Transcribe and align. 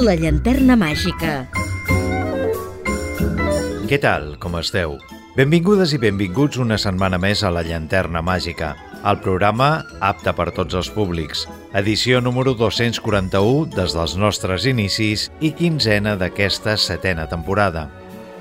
La 0.00 0.14
llanterna 0.16 0.78
màgica. 0.80 1.30
Què 3.90 3.98
tal, 4.00 4.30
com 4.40 4.54
esteu? 4.56 4.94
Benvingudes 5.34 5.92
i 5.92 5.98
benvinguts 6.00 6.56
una 6.62 6.78
setmana 6.80 7.18
més 7.20 7.42
a 7.44 7.50
La 7.52 7.60
Llanterna 7.66 8.22
Màgica, 8.24 8.70
el 9.04 9.20
programa 9.20 9.82
apte 10.00 10.32
per 10.38 10.46
tots 10.56 10.78
els 10.78 10.88
públics, 10.94 11.42
edició 11.76 12.22
número 12.24 12.54
241 12.56 13.74
des 13.76 13.92
dels 13.98 14.16
nostres 14.16 14.64
inicis 14.70 15.26
i 15.44 15.52
quinzena 15.58 16.16
d'aquesta 16.16 16.78
setena 16.80 17.28
temporada. 17.28 17.90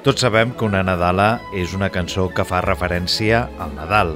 Tots 0.07 0.23
sabem 0.23 0.55
que 0.55 0.63
una 0.69 0.85
Nadala 0.87 1.41
és 1.59 1.75
una 1.75 1.91
cançó 1.91 2.29
que 2.31 2.47
fa 2.47 2.63
referència 2.63 3.49
al 3.59 3.75
Nadal. 3.75 4.15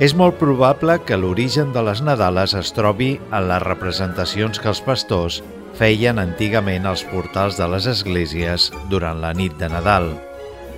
És 0.00 0.16
molt 0.16 0.40
probable 0.40 1.00
que 1.04 1.20
l'origen 1.20 1.76
de 1.76 1.84
les 1.84 2.00
Nadales 2.00 2.56
es 2.56 2.72
trobi 2.72 3.18
en 3.28 3.48
les 3.50 3.64
representacions 3.66 4.62
que 4.62 4.72
els 4.72 4.80
pastors 4.80 5.42
feien 5.78 6.18
antigament 6.18 6.86
als 6.86 7.04
portals 7.06 7.58
de 7.58 7.66
les 7.70 7.86
esglésies 7.86 8.68
durant 8.90 9.22
la 9.22 9.32
nit 9.32 9.54
de 9.60 9.70
Nadal. 9.70 10.12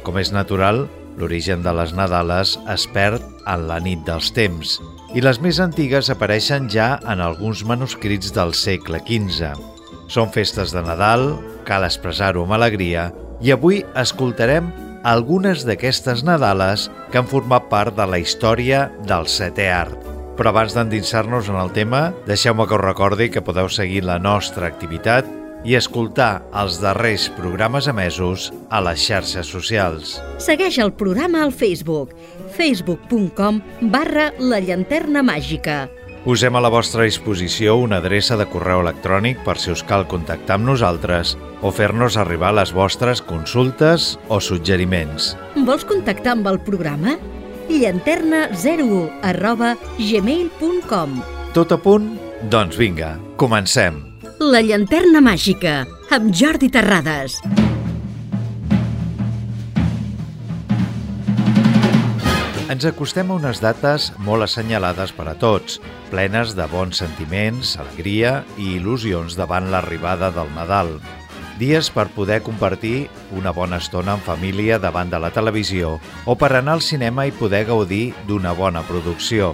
Com 0.04 0.20
és 0.20 0.32
natural, 0.32 0.86
l'origen 1.18 1.64
de 1.64 1.72
les 1.76 1.92
Nadales 1.96 2.58
es 2.72 2.86
perd 2.94 3.24
en 3.48 3.66
la 3.68 3.80
nit 3.82 4.04
dels 4.06 4.30
temps 4.36 4.78
i 5.14 5.22
les 5.24 5.40
més 5.42 5.58
antigues 5.62 6.10
apareixen 6.12 6.68
ja 6.70 6.92
en 7.10 7.22
alguns 7.24 7.64
manuscrits 7.66 8.30
del 8.36 8.54
segle 8.54 9.00
XV. 9.08 9.56
Són 10.10 10.30
festes 10.34 10.74
de 10.74 10.82
Nadal, 10.86 11.32
cal 11.66 11.86
expressar-ho 11.86 12.44
amb 12.46 12.54
alegria, 12.58 13.08
i 13.42 13.50
avui 13.54 13.82
escoltarem 13.98 14.70
algunes 15.06 15.64
d'aquestes 15.66 16.22
Nadales 16.26 16.88
que 17.10 17.18
han 17.18 17.30
format 17.30 17.66
part 17.72 17.96
de 17.96 18.06
la 18.06 18.22
història 18.22 18.88
del 19.08 19.26
setè 19.26 19.70
art. 19.74 20.09
Però 20.40 20.54
abans 20.54 20.72
d'endinsar-nos 20.72 21.50
en 21.52 21.58
el 21.60 21.68
tema, 21.76 22.14
deixeu-me 22.24 22.64
que 22.64 22.72
us 22.72 22.80
recordi 22.80 23.26
que 23.28 23.42
podeu 23.44 23.66
seguir 23.68 24.06
la 24.08 24.16
nostra 24.16 24.70
activitat 24.70 25.26
i 25.68 25.74
escoltar 25.76 26.46
els 26.56 26.78
darrers 26.80 27.26
programes 27.36 27.84
emesos 27.92 28.46
a 28.72 28.78
les 28.80 29.02
xarxes 29.04 29.50
socials. 29.52 30.14
Segueix 30.40 30.78
el 30.80 30.94
programa 30.96 31.42
al 31.44 31.52
Facebook, 31.52 32.14
facebook.com 32.56 33.58
barra 33.92 34.30
la 34.40 34.62
llanterna 34.64 35.20
màgica. 35.20 35.90
Posem 36.24 36.56
a 36.56 36.62
la 36.64 36.70
vostra 36.72 37.04
disposició 37.04 37.74
una 37.76 37.98
adreça 38.00 38.38
de 38.40 38.46
correu 38.48 38.80
electrònic 38.80 39.42
per 39.44 39.58
si 39.60 39.74
us 39.74 39.84
cal 39.84 40.06
contactar 40.08 40.56
amb 40.56 40.70
nosaltres 40.70 41.34
o 41.60 41.68
fer-nos 41.68 42.16
arribar 42.16 42.54
les 42.56 42.72
vostres 42.72 43.20
consultes 43.20 44.14
o 44.32 44.40
suggeriments. 44.40 45.34
Vols 45.68 45.84
contactar 45.84 46.38
amb 46.38 46.48
el 46.48 46.62
programa? 46.64 47.18
Llanterna01 47.78 49.20
arroba 49.22 49.76
gmail.com 49.98 51.20
Tot 51.54 51.72
a 51.72 51.78
punt? 51.78 52.12
Doncs 52.50 52.78
vinga, 52.78 53.16
comencem. 53.36 53.98
La 54.40 54.62
llanterna 54.64 55.20
màgica, 55.20 55.82
amb 56.14 56.30
Jordi 56.32 56.70
Terrades. 56.72 57.40
Ens 62.70 62.86
acostem 62.86 63.32
a 63.32 63.34
unes 63.34 63.58
dates 63.58 64.12
molt 64.22 64.46
assenyalades 64.46 65.10
per 65.12 65.26
a 65.28 65.34
tots, 65.34 65.80
plenes 66.12 66.54
de 66.54 66.68
bons 66.70 67.02
sentiments, 67.02 67.74
alegria 67.82 68.44
i 68.62 68.76
il·lusions 68.76 69.34
davant 69.34 69.66
l'arribada 69.74 70.30
del 70.30 70.54
Nadal. 70.54 70.94
Dies 71.60 71.90
per 71.92 72.06
poder 72.08 72.40
compartir 72.40 73.10
una 73.36 73.50
bona 73.52 73.76
estona 73.82 74.14
en 74.16 74.22
família 74.24 74.78
davant 74.80 75.10
de 75.12 75.18
la 75.20 75.28
televisió 75.28 75.98
o 76.24 76.36
per 76.40 76.54
anar 76.56 76.78
al 76.78 76.84
cinema 76.86 77.26
i 77.28 77.34
poder 77.36 77.66
gaudir 77.68 78.14
d'una 78.24 78.54
bona 78.56 78.80
producció. 78.88 79.52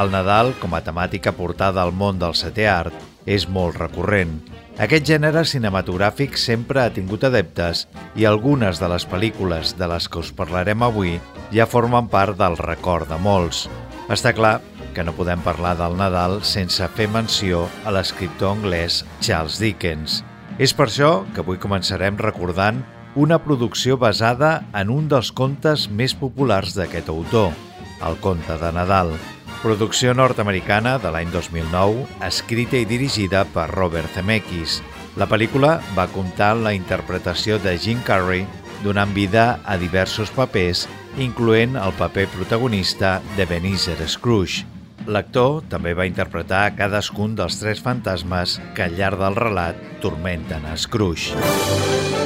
El 0.00 0.08
Nadal, 0.14 0.54
com 0.62 0.72
a 0.72 0.80
temàtica 0.80 1.34
portada 1.36 1.82
al 1.82 1.92
món 1.92 2.16
del 2.16 2.32
setè 2.32 2.64
art, 2.72 2.96
és 3.28 3.44
molt 3.44 3.76
recurrent. 3.76 4.38
Aquest 4.80 5.04
gènere 5.04 5.44
cinematogràfic 5.44 6.40
sempre 6.40 6.80
ha 6.80 6.94
tingut 6.96 7.28
adeptes 7.28 7.84
i 8.16 8.24
algunes 8.24 8.80
de 8.80 8.88
les 8.88 9.04
pel·lícules 9.04 9.76
de 9.76 9.92
les 9.92 10.08
que 10.08 10.24
us 10.24 10.32
parlarem 10.32 10.88
avui 10.88 11.18
ja 11.52 11.68
formen 11.68 12.08
part 12.08 12.40
del 12.40 12.56
record 12.56 13.12
de 13.12 13.20
molts. 13.20 13.66
Està 14.08 14.32
clar 14.32 14.62
que 14.96 15.04
no 15.04 15.12
podem 15.12 15.44
parlar 15.44 15.76
del 15.76 16.00
Nadal 16.00 16.40
sense 16.48 16.88
fer 16.96 17.12
menció 17.12 17.66
a 17.84 17.92
l'escriptor 17.92 18.56
anglès 18.56 19.04
Charles 19.20 19.60
Dickens. 19.60 20.22
És 20.62 20.70
per 20.78 20.84
això 20.86 21.24
que 21.34 21.40
avui 21.42 21.58
començarem 21.58 22.14
recordant 22.20 22.76
una 23.18 23.40
producció 23.42 23.96
basada 23.98 24.50
en 24.78 24.92
un 24.94 25.08
dels 25.10 25.32
contes 25.34 25.88
més 25.90 26.14
populars 26.14 26.76
d'aquest 26.76 27.08
autor, 27.10 27.48
el 28.06 28.14
conte 28.22 28.54
de 28.60 28.70
Nadal, 28.76 29.10
producció 29.64 30.14
nord-americana 30.14 30.94
de 31.02 31.10
l'any 31.10 31.32
2009, 31.34 32.06
escrita 32.28 32.78
i 32.78 32.86
dirigida 32.86 33.42
per 33.56 33.66
Robert 33.74 34.14
Zemeckis. 34.14 34.78
La 35.18 35.26
pel·lícula 35.26 35.80
va 35.98 36.06
comptar 36.14 36.52
amb 36.54 36.68
la 36.68 36.76
interpretació 36.78 37.58
de 37.58 37.74
Jim 37.74 37.98
Carrey, 38.06 38.46
donant 38.86 39.10
vida 39.18 39.56
a 39.66 39.74
diversos 39.82 40.30
papers, 40.30 40.86
incloent 41.18 41.74
el 41.74 41.98
paper 41.98 42.28
protagonista 42.38 43.18
de 43.34 43.50
Benícer 43.50 43.98
Scrooge. 44.06 44.71
L'actor 45.06 45.64
també 45.72 45.96
va 45.98 46.06
interpretar 46.06 46.76
cadascun 46.78 47.34
dels 47.38 47.58
tres 47.58 47.82
fantasmes 47.82 48.58
que 48.76 48.86
al 48.86 48.98
llarg 48.98 49.18
del 49.22 49.38
relat 49.40 49.86
tormenten 50.04 50.68
a 50.68 50.76
Scrooge. 50.78 52.21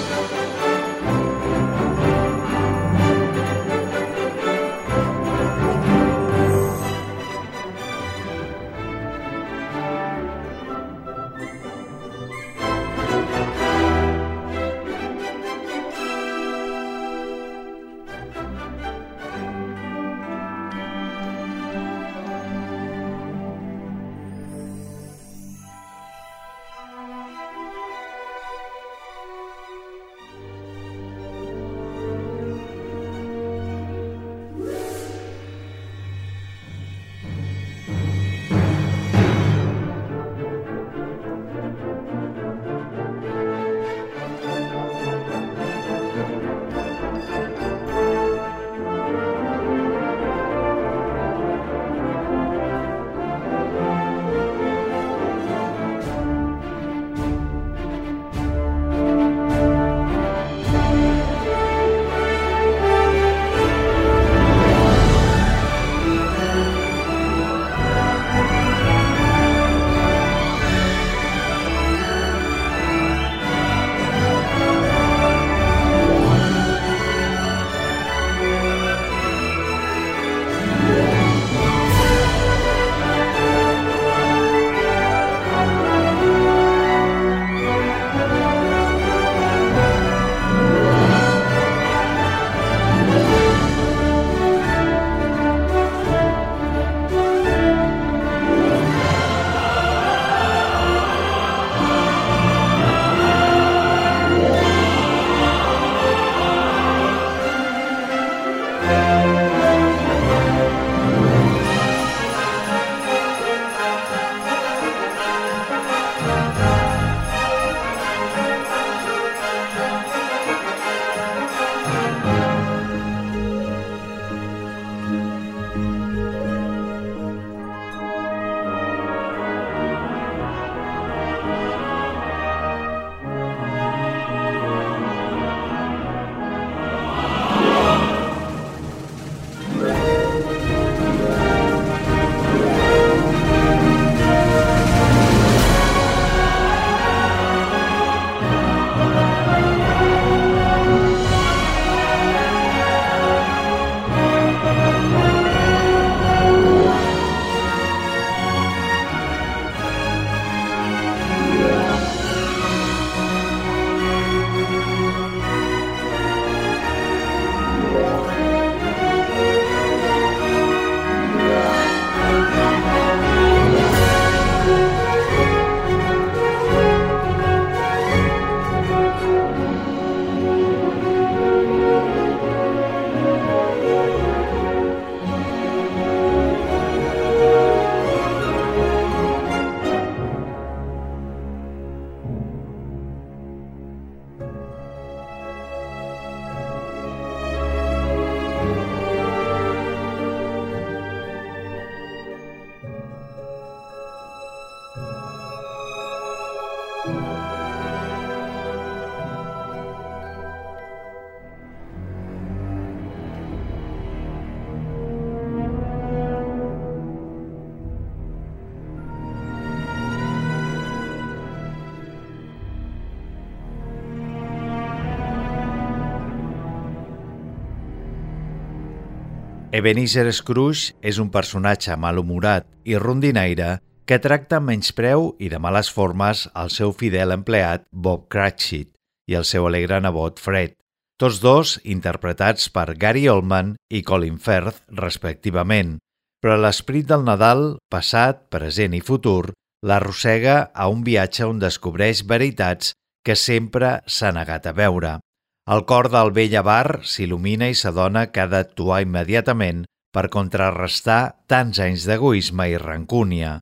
Ebenezer 229.76 230.31
Scrooge 230.32 230.94
és 231.05 231.19
un 231.20 231.28
personatge 231.28 231.93
malhumorat 232.00 232.64
i 232.88 232.94
rondinaire 232.96 233.75
que 234.08 234.17
tracta 234.25 234.56
amb 234.56 234.70
menyspreu 234.70 235.26
i 235.43 235.50
de 235.52 235.58
males 235.61 235.90
formes 235.93 236.46
el 236.56 236.70
seu 236.73 236.94
fidel 236.96 237.34
empleat 237.34 237.84
Bob 237.93 238.23
Cratchit 238.32 238.94
i 239.28 239.37
el 239.37 239.44
seu 239.44 239.67
alegre 239.69 239.99
nebot 240.00 240.40
Fred, 240.40 240.73
tots 241.20 241.43
dos 241.44 241.75
interpretats 241.84 242.70
per 242.73 242.94
Gary 242.96 243.26
Oldman 243.28 243.75
i 243.93 244.00
Colin 244.00 244.38
Firth, 244.40 244.81
respectivament, 245.02 245.99
però 246.40 246.56
l'esperit 246.56 247.11
del 247.12 247.28
Nadal, 247.28 247.76
passat, 247.93 248.46
present 248.49 248.96
i 248.96 249.02
futur, 249.05 249.52
l'arrossega 249.84 250.70
a 250.73 250.88
un 250.88 251.05
viatge 251.05 251.44
on 251.44 251.61
descobreix 251.61 252.25
veritats 252.25 252.94
que 253.26 253.37
sempre 253.37 253.99
s'ha 254.06 254.32
negat 254.32 254.70
a 254.70 254.73
veure. 254.73 255.19
El 255.66 255.82
cor 255.82 256.06
del 256.14 256.28
vell 256.30 256.52
avar 256.60 257.00
s'il·lumina 257.02 257.66
i 257.72 257.74
s'adona 257.74 258.28
que 258.30 258.44
ha 258.44 258.50
d'actuar 258.50 259.00
immediatament 259.02 259.80
per 260.14 260.28
contrarrestar 260.30 261.42
tants 261.50 261.80
anys 261.82 262.04
d'egoisme 262.06 262.68
i 262.70 262.76
rancúnia. 262.78 263.56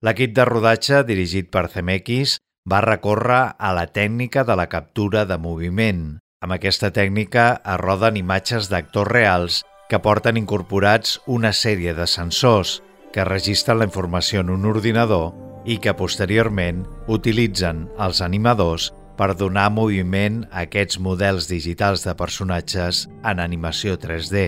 L'equip 0.00 0.32
de 0.38 0.46
rodatge, 0.48 1.02
dirigit 1.04 1.50
per 1.52 1.66
Zemeckis, 1.68 2.38
va 2.64 2.80
recórrer 2.80 3.42
a 3.58 3.72
la 3.76 3.84
tècnica 3.92 4.46
de 4.48 4.56
la 4.56 4.70
captura 4.72 5.26
de 5.28 5.36
moviment. 5.36 6.16
Amb 6.40 6.56
aquesta 6.56 6.88
tècnica 6.96 7.44
es 7.74 7.80
roden 7.82 8.16
imatges 8.16 8.70
d'actors 8.72 9.12
reals 9.12 9.60
que 9.92 10.00
porten 10.00 10.40
incorporats 10.40 11.18
una 11.26 11.52
sèrie 11.52 11.92
de 11.92 12.06
sensors 12.08 12.78
que 13.12 13.28
registren 13.28 13.82
la 13.82 13.90
informació 13.90 14.40
en 14.40 14.54
un 14.56 14.64
ordinador 14.64 15.34
i 15.68 15.76
que 15.76 15.92
posteriorment 15.92 16.86
utilitzen 17.12 17.84
els 18.00 18.24
animadors 18.24 18.88
per 19.20 19.34
donar 19.36 19.66
moviment 19.68 20.38
a 20.48 20.62
aquests 20.64 20.96
models 21.04 21.50
digitals 21.50 22.06
de 22.08 22.16
personatges 22.16 23.04
en 23.20 23.44
animació 23.44 24.00
3D. 24.00 24.46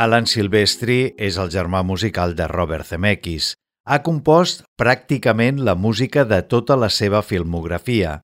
Alan 0.00 0.24
Silvestri 0.24 1.10
és 1.20 1.36
el 1.36 1.50
germà 1.52 1.82
musical 1.84 2.32
de 2.32 2.46
Robert 2.48 2.88
Zemeckis. 2.88 3.50
Ha 3.84 3.98
compost 4.00 4.62
pràcticament 4.80 5.58
la 5.60 5.74
música 5.76 6.22
de 6.24 6.38
tota 6.48 6.78
la 6.80 6.88
seva 6.88 7.20
filmografia. 7.20 8.14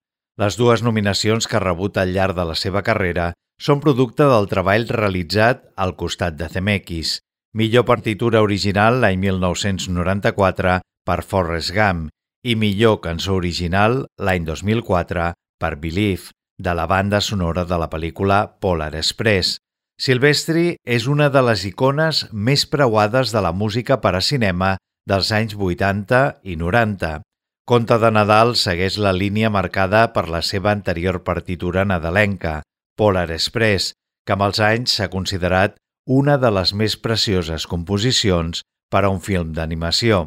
Les 0.41 0.57
dues 0.57 0.81
nominacions 0.87 1.45
que 1.45 1.59
ha 1.59 1.61
rebut 1.61 1.99
al 2.01 2.15
llarg 2.15 2.39
de 2.39 2.47
la 2.49 2.57
seva 2.57 2.81
carrera 2.87 3.27
són 3.61 3.83
producte 3.85 4.25
del 4.31 4.49
treball 4.49 4.89
realitzat 4.89 5.67
al 5.77 5.93
costat 6.01 6.39
de 6.41 6.49
Zemeckis. 6.49 7.19
Millor 7.53 7.85
partitura 7.93 8.41
original 8.47 9.03
l'any 9.05 9.21
1994 9.27 10.79
per 11.05 11.19
Forrest 11.29 11.77
Gump 11.77 12.09
i 12.49 12.57
millor 12.57 13.03
cançó 13.05 13.37
original 13.37 14.07
l'any 14.17 14.49
2004 14.49 15.29
per 15.61 15.75
Believe, 15.77 16.33
de 16.57 16.73
la 16.73 16.89
banda 16.89 17.21
sonora 17.21 17.69
de 17.69 17.77
la 17.77 17.93
pel·lícula 17.93 18.47
Polar 18.65 18.95
Express. 18.97 19.59
Silvestri 19.97 20.75
és 20.85 21.07
una 21.09 21.31
de 21.33 21.41
les 21.41 21.63
icones 21.65 22.27
més 22.33 22.67
preuades 22.69 23.33
de 23.33 23.41
la 23.41 23.53
música 23.57 23.97
per 24.03 24.13
a 24.19 24.21
cinema 24.21 24.75
dels 25.09 25.31
anys 25.33 25.57
80 25.57 26.21
i 26.45 26.57
90. 26.61 27.23
Conte 27.67 27.97
de 28.03 28.11
Nadal 28.13 28.53
segueix 28.61 28.99
la 29.01 29.15
línia 29.17 29.49
marcada 29.51 30.05
per 30.13 30.29
la 30.29 30.43
seva 30.45 30.75
anterior 30.77 31.23
partitura 31.25 31.87
nadalenca, 31.89 32.61
Polar 32.97 33.31
Express, 33.33 33.95
que 34.27 34.37
amb 34.37 34.45
els 34.51 34.61
anys 34.61 34.99
s'ha 34.99 35.09
considerat 35.09 35.81
una 36.07 36.37
de 36.37 36.53
les 36.53 36.77
més 36.77 37.01
precioses 37.01 37.67
composicions 37.67 38.63
per 38.93 39.07
a 39.07 39.11
un 39.11 39.25
film 39.25 39.57
d'animació. 39.57 40.27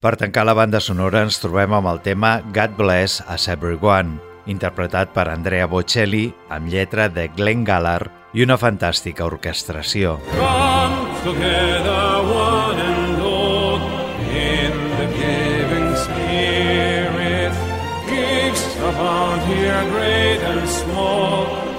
Per 0.00 0.18
tancar 0.20 0.44
la 0.44 0.54
banda 0.54 0.80
sonora 0.80 1.24
ens 1.24 1.40
trobem 1.40 1.72
amb 1.72 1.88
el 1.88 2.04
tema 2.04 2.40
God 2.52 2.76
Bless 2.76 3.24
Us 3.32 3.48
Everyone, 3.48 4.20
interpretat 4.50 5.14
per 5.14 5.28
Andrea 5.30 5.68
Bocelli 5.70 6.26
amb 6.50 6.68
lletra 6.68 7.08
de 7.08 7.28
Glenn 7.36 7.64
Gallagher 7.64 8.10
i 8.34 8.44
una 8.46 8.58
fantàstica 8.58 9.26
orquestració. 9.26 10.18
Abound 18.90 19.42
here 19.42 19.84
great 19.92 20.40
and 20.42 20.68
small. 20.68 21.70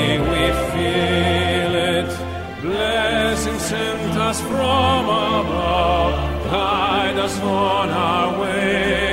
We 0.00 0.46
feel 0.72 1.74
it. 1.74 2.10
Blessings 2.62 3.62
sent 3.62 4.16
us 4.16 4.40
from 4.40 5.08
above. 5.08 6.14
Guide 6.50 7.18
us 7.18 7.38
on 7.40 7.90
our 7.90 8.40
way. 8.40 9.09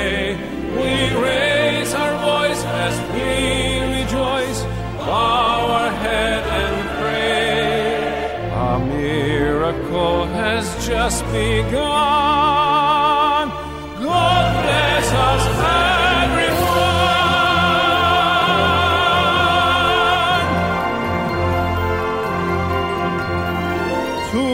Has 10.58 10.70
just 10.88 11.24
begun. 11.26 11.76
God 14.08 14.46
bless 14.64 15.08
us, 15.30 15.44
everyone. 16.18 16.58
To 24.32 24.46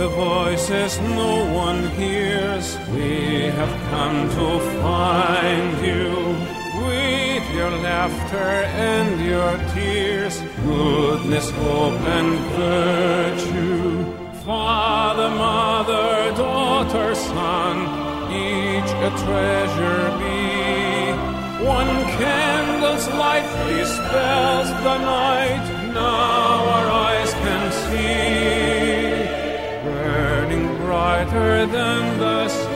the 0.00 0.08
voices 0.08 0.92
no 1.00 1.32
one 1.52 1.80
hears, 2.00 2.66
we 2.94 3.10
have 3.58 3.74
come 3.90 4.18
to 4.38 4.48
find 4.80 5.72
you. 5.90 6.08
With 6.88 7.44
your 7.58 7.72
laughter 7.88 8.50
and 8.90 9.10
your 9.32 9.52
tears, 9.74 10.34
goodness, 10.64 11.50
hope, 11.50 12.00
and 12.18 12.32
virtue. 12.56 14.03
Father, 14.44 15.30
mother, 15.30 16.36
daughter, 16.36 17.14
son, 17.14 17.78
each 18.30 18.90
a 19.00 19.10
treasure 19.24 20.04
be. 20.18 21.64
One 21.64 21.88
candle's 22.18 23.08
light 23.08 23.48
dispels 23.68 24.68
the 24.68 24.98
night, 24.98 25.92
now 25.94 26.62
our 26.76 26.90
eyes 26.90 27.32
can 27.32 27.72
see 27.86 29.24
burning 29.82 30.76
brighter 30.76 31.64
than 31.64 32.18
the 32.18 32.48
sun. 32.48 32.73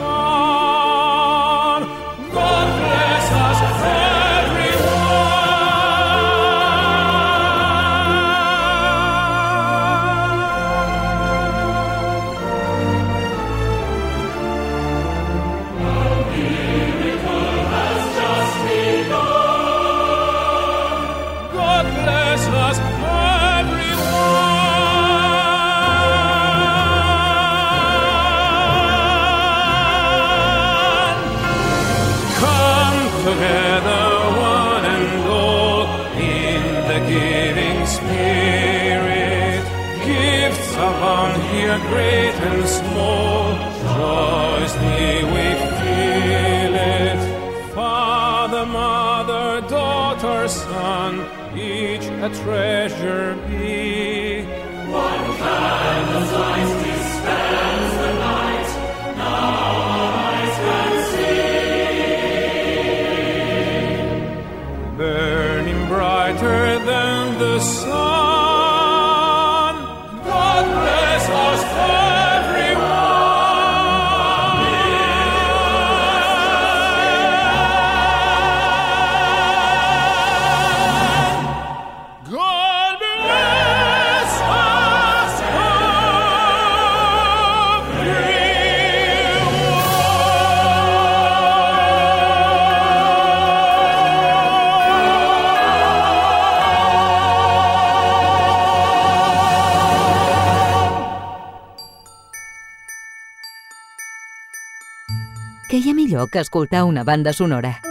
Millor 106.09 106.29
que 106.31 106.39
escoltar 106.39 106.85
una 106.85 107.03
banda 107.03 107.33
sonora? 107.33 107.81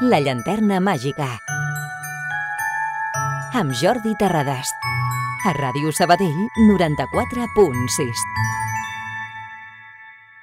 La 0.00 0.18
llanterna 0.18 0.80
màgica. 0.80 1.28
Amb 3.54 3.70
Jordi 3.78 4.16
Terradas. 4.18 4.66
A 5.46 5.54
Ràdio 5.54 5.92
Sabadell 5.94 6.34
94.6. 6.66 8.26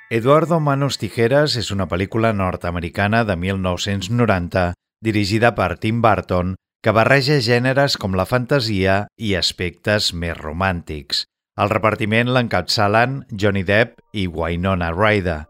Eduardo 0.09 0.61
Manos 0.63 0.97
Tijeras 0.97 1.57
és 1.59 1.71
una 1.75 1.89
pel·lícula 1.91 2.31
nord-americana 2.31 3.25
de 3.27 3.35
1990 3.35 4.71
dirigida 5.03 5.51
per 5.55 5.75
Tim 5.83 5.99
Burton 6.01 6.55
que 6.81 6.95
barreja 6.95 7.41
gèneres 7.43 7.99
com 7.99 8.15
la 8.15 8.29
fantasia 8.29 9.07
i 9.17 9.35
aspectes 9.35 10.13
més 10.13 10.37
romàntics. 10.39 11.25
El 11.55 11.69
repartiment 11.71 12.27
l'encapçalen 12.35 13.21
Johnny 13.31 13.61
Depp 13.63 14.01
i 14.11 14.25
Winona 14.27 14.89
Ryder. 14.91 15.45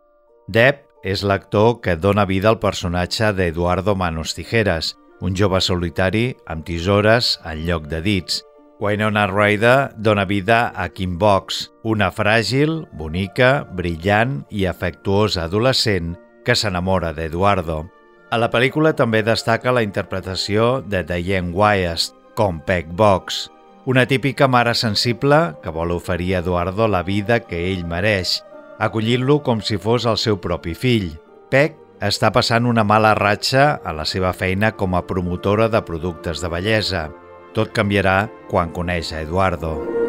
Depp 0.54 0.84
és 1.02 1.24
l'actor 1.26 1.80
que 1.82 1.96
dona 1.98 2.28
vida 2.30 2.52
al 2.52 2.60
personatge 2.62 3.32
d'Eduardo 3.34 3.96
Manos 3.98 4.36
Tijeras, 4.38 4.92
un 5.26 5.34
jove 5.34 5.58
solitari 5.66 6.28
amb 6.46 6.62
tisores 6.68 7.32
en 7.42 7.64
lloc 7.66 7.88
de 7.90 8.04
dits. 8.06 8.44
Winona 8.78 9.26
Ryder 9.32 9.96
dona 9.98 10.28
vida 10.30 10.60
a 10.76 10.86
Kim 10.94 11.18
Box, 11.18 11.72
una 11.82 12.12
fràgil, 12.14 12.84
bonica, 12.94 13.66
brillant 13.74 14.44
i 14.54 14.68
afectuosa 14.70 15.48
adolescent 15.50 16.14
que 16.46 16.54
s'enamora 16.54 17.16
d'Eduardo. 17.18 17.82
A 18.30 18.38
la 18.38 18.52
pel·lícula 18.54 18.94
també 18.94 19.24
destaca 19.26 19.74
la 19.74 19.82
interpretació 19.82 20.84
de 20.86 21.02
Diane 21.02 21.50
Wyeth, 21.56 22.12
com 22.38 22.62
Peg 22.62 22.94
Box, 22.94 23.48
una 23.86 24.08
típica 24.08 24.48
mare 24.48 24.74
sensible 24.74 25.56
que 25.62 25.70
vol 25.70 25.92
oferir 25.92 26.36
a 26.36 26.40
Eduardo 26.40 26.88
la 26.88 27.04
vida 27.04 27.40
que 27.46 27.72
ell 27.72 27.86
mereix, 27.86 28.40
acollint-lo 28.82 29.42
com 29.46 29.62
si 29.62 29.78
fos 29.78 30.08
el 30.10 30.18
seu 30.18 30.42
propi 30.42 30.74
fill. 30.74 31.12
Peg 31.54 31.78
està 32.02 32.32
passant 32.34 32.66
una 32.66 32.84
mala 32.84 33.14
ratxa 33.16 33.76
a 33.86 33.94
la 33.94 34.06
seva 34.10 34.34
feina 34.34 34.74
com 34.74 34.98
a 34.98 35.06
promotora 35.06 35.70
de 35.70 35.84
productes 35.86 36.42
de 36.42 36.50
bellesa. 36.52 37.10
Tot 37.54 37.72
canviarà 37.78 38.26
quan 38.50 38.74
coneix 38.74 39.14
a 39.14 39.22
Eduardo. 39.22 39.78
Eduardo 39.78 40.05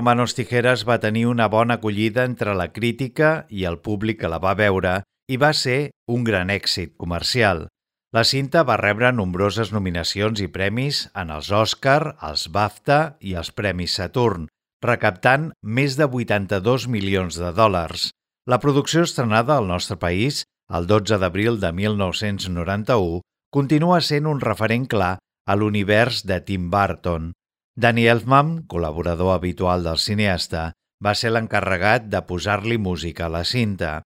Manos 0.00 0.34
Tijeras 0.34 0.86
va 0.88 1.00
tenir 1.00 1.26
una 1.26 1.46
bona 1.52 1.74
acollida 1.74 2.24
entre 2.24 2.54
la 2.54 2.72
crítica 2.72 3.44
i 3.50 3.66
el 3.68 3.76
públic 3.78 4.20
que 4.20 4.28
la 4.32 4.38
va 4.38 4.54
veure 4.54 5.02
i 5.28 5.36
va 5.36 5.50
ser 5.52 5.90
un 6.08 6.24
gran 6.24 6.48
èxit 6.48 6.94
comercial. 6.96 7.66
La 8.10 8.24
cinta 8.24 8.62
va 8.64 8.78
rebre 8.80 9.12
nombroses 9.12 9.70
nominacions 9.70 10.40
i 10.40 10.48
premis 10.48 11.10
en 11.14 11.28
els 11.30 11.50
Oscar, 11.52 12.16
els 12.22 12.48
BAFTA 12.48 13.18
i 13.20 13.34
els 13.36 13.50
Premis 13.52 13.98
Saturn, 14.00 14.46
recaptant 14.80 15.50
més 15.62 15.98
de 16.00 16.08
82 16.08 16.88
milions 16.88 17.36
de 17.36 17.52
dòlars. 17.52 18.08
La 18.48 18.60
producció 18.64 19.04
estrenada 19.04 19.58
al 19.58 19.68
nostre 19.68 19.98
país 20.00 20.44
el 20.72 20.86
12 20.86 21.18
d'abril 21.20 21.60
de 21.60 21.72
1991 21.72 23.20
continua 23.52 24.00
sent 24.00 24.24
un 24.26 24.40
referent 24.40 24.88
clar 24.88 25.18
a 25.20 25.54
l'univers 25.54 26.24
de 26.24 26.40
Tim 26.40 26.70
Burton. 26.70 27.32
Danny 27.80 28.02
Elfman, 28.12 28.66
col·laborador 28.68 29.30
habitual 29.32 29.86
del 29.86 29.96
cineasta, 29.96 30.74
va 31.00 31.14
ser 31.16 31.30
l'encarregat 31.32 32.10
de 32.12 32.20
posar-li 32.28 32.76
música 32.76 33.24
a 33.24 33.32
la 33.32 33.40
cinta. 33.48 34.02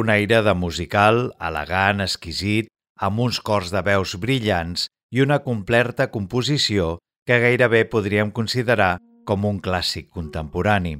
Un 0.00 0.08
aire 0.14 0.38
de 0.46 0.54
musical, 0.56 1.34
elegant, 1.36 2.00
exquisit, 2.00 2.70
amb 2.96 3.20
uns 3.26 3.42
cors 3.44 3.68
de 3.74 3.84
veus 3.84 4.16
brillants 4.22 4.86
i 5.12 5.20
una 5.20 5.42
completa 5.44 6.08
composició 6.14 6.96
que 7.28 7.40
gairebé 7.44 7.84
podríem 7.92 8.32
considerar 8.32 8.96
com 9.28 9.44
un 9.44 9.60
clàssic 9.60 10.08
contemporani. 10.08 10.96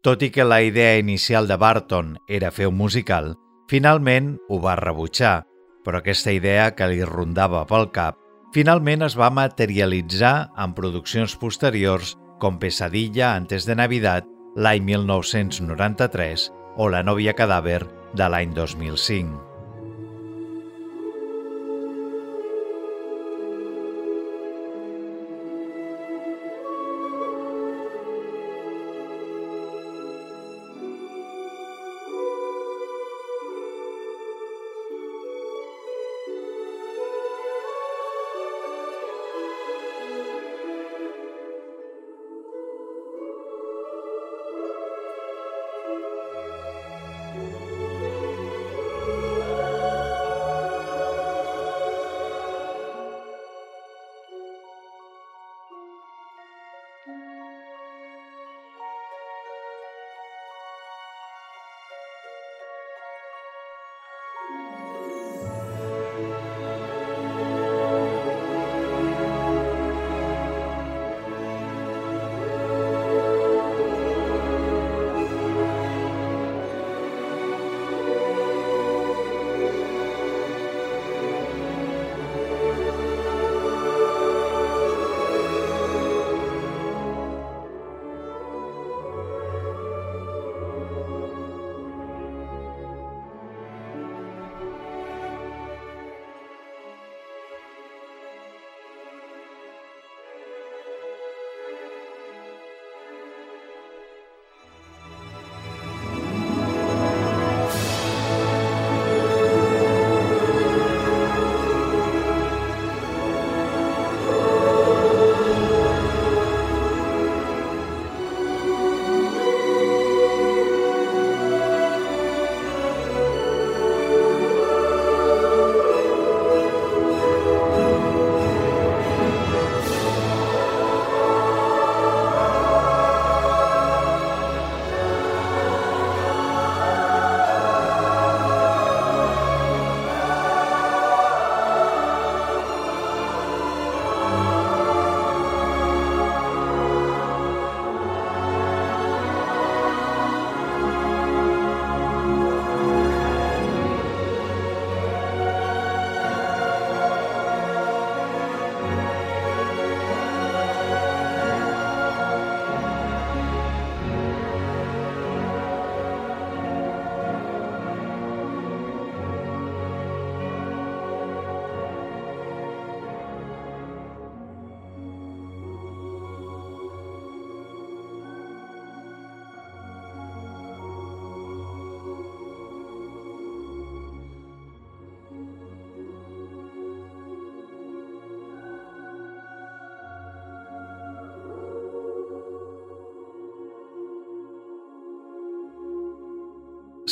Tot 0.00 0.24
i 0.24 0.32
que 0.32 0.48
la 0.48 0.62
idea 0.64 0.96
inicial 0.96 1.44
de 1.44 1.60
Barton 1.60 2.16
era 2.26 2.54
fer 2.56 2.72
un 2.72 2.80
musical, 2.80 3.34
finalment 3.68 4.38
ho 4.48 4.64
va 4.64 4.80
rebutjar, 4.80 5.42
però 5.84 6.00
aquesta 6.00 6.32
idea 6.32 6.70
que 6.72 6.88
li 6.88 7.04
rondava 7.04 7.66
pel 7.68 7.92
cap 7.92 8.16
finalment 8.54 9.02
es 9.06 9.16
va 9.18 9.30
materialitzar 9.30 10.52
en 10.62 10.74
produccions 10.76 11.36
posteriors 11.40 12.14
com 12.42 12.60
Pesadilla 12.60 13.34
antes 13.34 13.66
de 13.66 13.76
Navidad 13.78 14.28
l'any 14.56 14.84
1993 14.84 16.50
o 16.76 16.88
La 16.92 17.02
novia 17.02 17.34
cadàver 17.36 17.82
de 18.14 18.28
l'any 18.28 18.52
2005. 18.56 19.55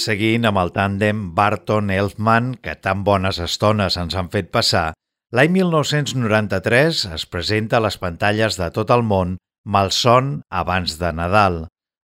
Seguint 0.04 0.44
amb 0.44 0.60
el 0.60 0.70
tàndem 0.74 1.20
Barton-Elfman, 1.36 2.56
que 2.60 2.74
tan 2.76 3.04
bones 3.06 3.38
estones 3.40 3.94
ens 3.96 4.16
han 4.18 4.28
fet 4.32 4.50
passar, 4.52 4.90
l'any 5.32 5.54
1993 5.54 7.04
es 7.16 7.24
presenta 7.30 7.78
a 7.78 7.84
les 7.86 7.96
pantalles 8.02 8.58
de 8.60 8.68
tot 8.74 8.92
el 8.92 9.04
món 9.06 9.38
Malson 9.64 10.42
abans 10.50 10.98
de 11.00 11.12
Nadal, 11.16 11.56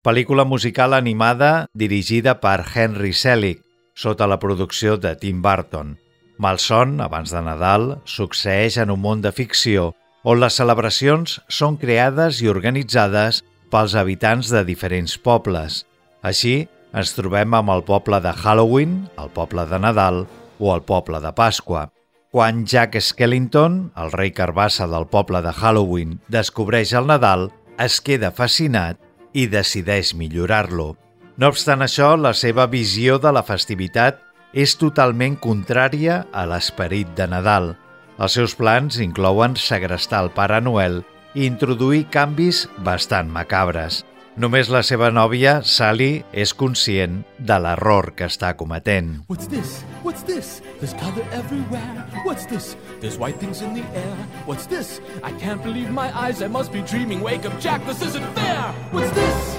pel·lícula 0.05 0.45
musical 0.47 0.95
animada 0.95 1.67
dirigida 1.75 2.37
per 2.39 2.63
Henry 2.63 3.11
Selick, 3.11 3.65
sota 3.99 4.29
la 4.31 4.39
producció 4.39 4.95
de 4.95 5.17
Tim 5.19 5.43
Burton. 5.43 5.97
Malson, 6.39 7.01
abans 7.03 7.35
de 7.35 7.43
Nadal, 7.43 7.97
succeeix 8.07 8.79
en 8.79 8.95
un 8.95 9.03
món 9.03 9.25
de 9.25 9.35
ficció 9.35 9.91
on 10.23 10.39
les 10.39 10.55
celebracions 10.55 11.39
són 11.51 11.75
creades 11.81 12.39
i 12.39 12.47
organitzades 12.47 13.43
pels 13.71 13.95
habitants 13.99 14.55
de 14.55 14.63
diferents 14.63 15.19
pobles. 15.19 15.83
Així, 16.23 16.69
ens 16.93 17.13
trobem 17.13 17.53
amb 17.53 17.71
el 17.73 17.83
poble 17.87 18.19
de 18.23 18.33
Halloween, 18.33 19.03
el 19.21 19.29
poble 19.35 19.65
de 19.69 19.79
Nadal 19.79 20.25
o 20.59 20.73
el 20.75 20.81
poble 20.81 21.21
de 21.21 21.31
Pasqua. 21.35 21.89
Quan 22.31 22.65
Jack 22.65 22.99
Skellington, 23.01 23.91
el 23.97 24.11
rei 24.13 24.31
carbassa 24.31 24.87
del 24.87 25.07
poble 25.09 25.41
de 25.41 25.53
Halloween, 25.53 26.19
descobreix 26.29 26.93
el 26.93 27.09
Nadal, 27.09 27.49
es 27.79 27.99
queda 28.01 28.31
fascinat 28.35 28.99
i 29.33 29.47
decideix 29.49 30.13
millorar-lo. 30.17 30.95
No 31.39 31.49
obstant 31.53 31.81
això, 31.85 32.15
la 32.17 32.33
seva 32.33 32.67
visió 32.67 33.17
de 33.21 33.31
la 33.31 33.45
festivitat 33.47 34.19
és 34.53 34.75
totalment 34.77 35.37
contrària 35.39 36.23
a 36.33 36.45
l'esperit 36.49 37.13
de 37.17 37.29
Nadal. 37.29 37.75
Els 38.19 38.35
seus 38.35 38.55
plans 38.57 38.99
inclouen 38.99 39.55
segrestar 39.55 40.25
el 40.25 40.33
Pare 40.35 40.59
Noel 40.61 41.03
i 41.33 41.45
introduir 41.47 42.07
canvis 42.11 42.65
bastant 42.83 43.29
macabres. 43.31 44.03
Només 44.39 44.69
la 44.71 44.79
seva 44.87 45.09
nòvia, 45.11 45.57
Sally, 45.67 46.21
és 46.31 46.53
conscient 46.55 47.17
de 47.43 47.55
l'error 47.59 48.13
que 48.15 48.29
està 48.31 48.53
cometent. 48.55 49.09
What's 49.27 49.49
this? 49.51 49.81
What's 50.01 50.23
this? 50.23 50.61
There's 50.79 50.93
color 51.01 51.25
everywhere. 51.35 52.05
What's 52.23 52.45
this? 52.47 52.77
There's 53.01 53.17
white 53.19 53.35
things 53.41 53.59
in 53.61 53.73
the 53.75 53.83
air. 53.99 54.15
What's 54.45 54.65
this? 54.65 55.01
I 55.25 55.33
can't 55.43 55.61
believe 55.61 55.91
my 55.91 56.07
eyes. 56.15 56.41
I 56.41 56.47
must 56.47 56.71
be 56.71 56.79
dreaming. 56.83 57.19
Wake 57.19 57.45
up, 57.45 57.59
Jack. 57.59 57.85
This 57.85 58.01
isn't 58.01 58.23
fair. 58.33 58.71
What's 58.95 59.11
this? 59.11 59.57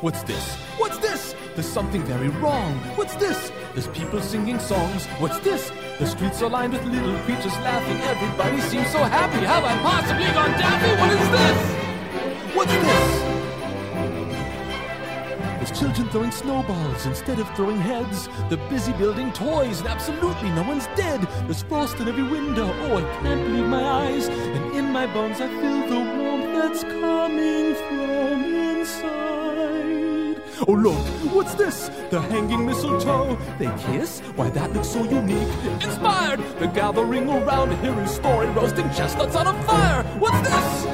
What's 0.00 0.22
this? 0.22 0.54
What's 0.80 0.96
this? 1.04 1.34
There's 1.56 1.68
something 1.68 2.02
very 2.04 2.30
wrong. 2.40 2.72
What's 2.96 3.16
this? 3.16 3.52
There's 3.74 3.88
people 3.88 4.22
singing 4.22 4.58
songs. 4.60 5.04
What's 5.20 5.40
this? 5.40 5.70
The 5.98 6.06
streets 6.06 6.40
are 6.40 6.48
lined 6.48 6.72
with 6.72 6.84
little 6.86 7.18
creatures 7.28 7.56
laughing. 7.68 8.00
Everybody 8.00 8.62
seems 8.62 8.88
so 8.92 9.04
happy. 9.04 9.44
Have 9.44 9.62
I 9.62 9.76
possibly 9.84 10.32
gone 10.32 10.52
daffy? 10.56 11.00
What 11.02 11.12
is 11.12 11.28
this? 11.36 11.85
What's 12.56 12.72
this? 12.72 13.20
There's 15.58 15.78
children 15.78 16.08
throwing 16.08 16.30
snowballs 16.30 17.04
instead 17.04 17.38
of 17.38 17.54
throwing 17.54 17.78
heads. 17.78 18.28
They're 18.48 18.68
busy 18.70 18.94
building 18.94 19.30
toys 19.34 19.80
and 19.80 19.88
absolutely 19.88 20.48
no 20.50 20.62
one's 20.62 20.86
dead. 20.96 21.20
There's 21.44 21.62
frost 21.64 22.00
in 22.00 22.08
every 22.08 22.22
window. 22.22 22.66
Oh, 22.66 22.96
I 22.96 23.02
can't 23.20 23.42
believe 23.44 23.66
my 23.66 23.84
eyes. 23.84 24.28
And 24.28 24.74
in 24.74 24.90
my 24.90 25.06
bones 25.06 25.38
I 25.42 25.48
feel 25.48 25.86
the 25.86 26.00
warmth 26.16 26.54
that's 26.54 26.82
coming 26.82 27.74
from 27.74 28.44
inside. 28.44 30.40
Oh, 30.66 30.72
look, 30.72 30.96
what's 31.34 31.54
this? 31.56 31.90
The 32.10 32.22
hanging 32.22 32.64
mistletoe. 32.64 33.36
They 33.58 33.70
kiss? 33.84 34.20
Why, 34.34 34.48
that 34.48 34.72
looks 34.72 34.88
so 34.88 35.04
unique. 35.04 35.52
Inspired! 35.82 36.40
They're 36.58 36.72
gathering 36.72 37.28
around 37.28 37.68
to 37.68 37.76
hear 37.76 37.92
his 37.92 38.12
story, 38.12 38.46
roasting 38.46 38.88
chestnuts 38.94 39.36
on 39.36 39.46
a 39.46 39.62
fire. 39.64 40.02
What's 40.18 40.40
this? 40.48 40.86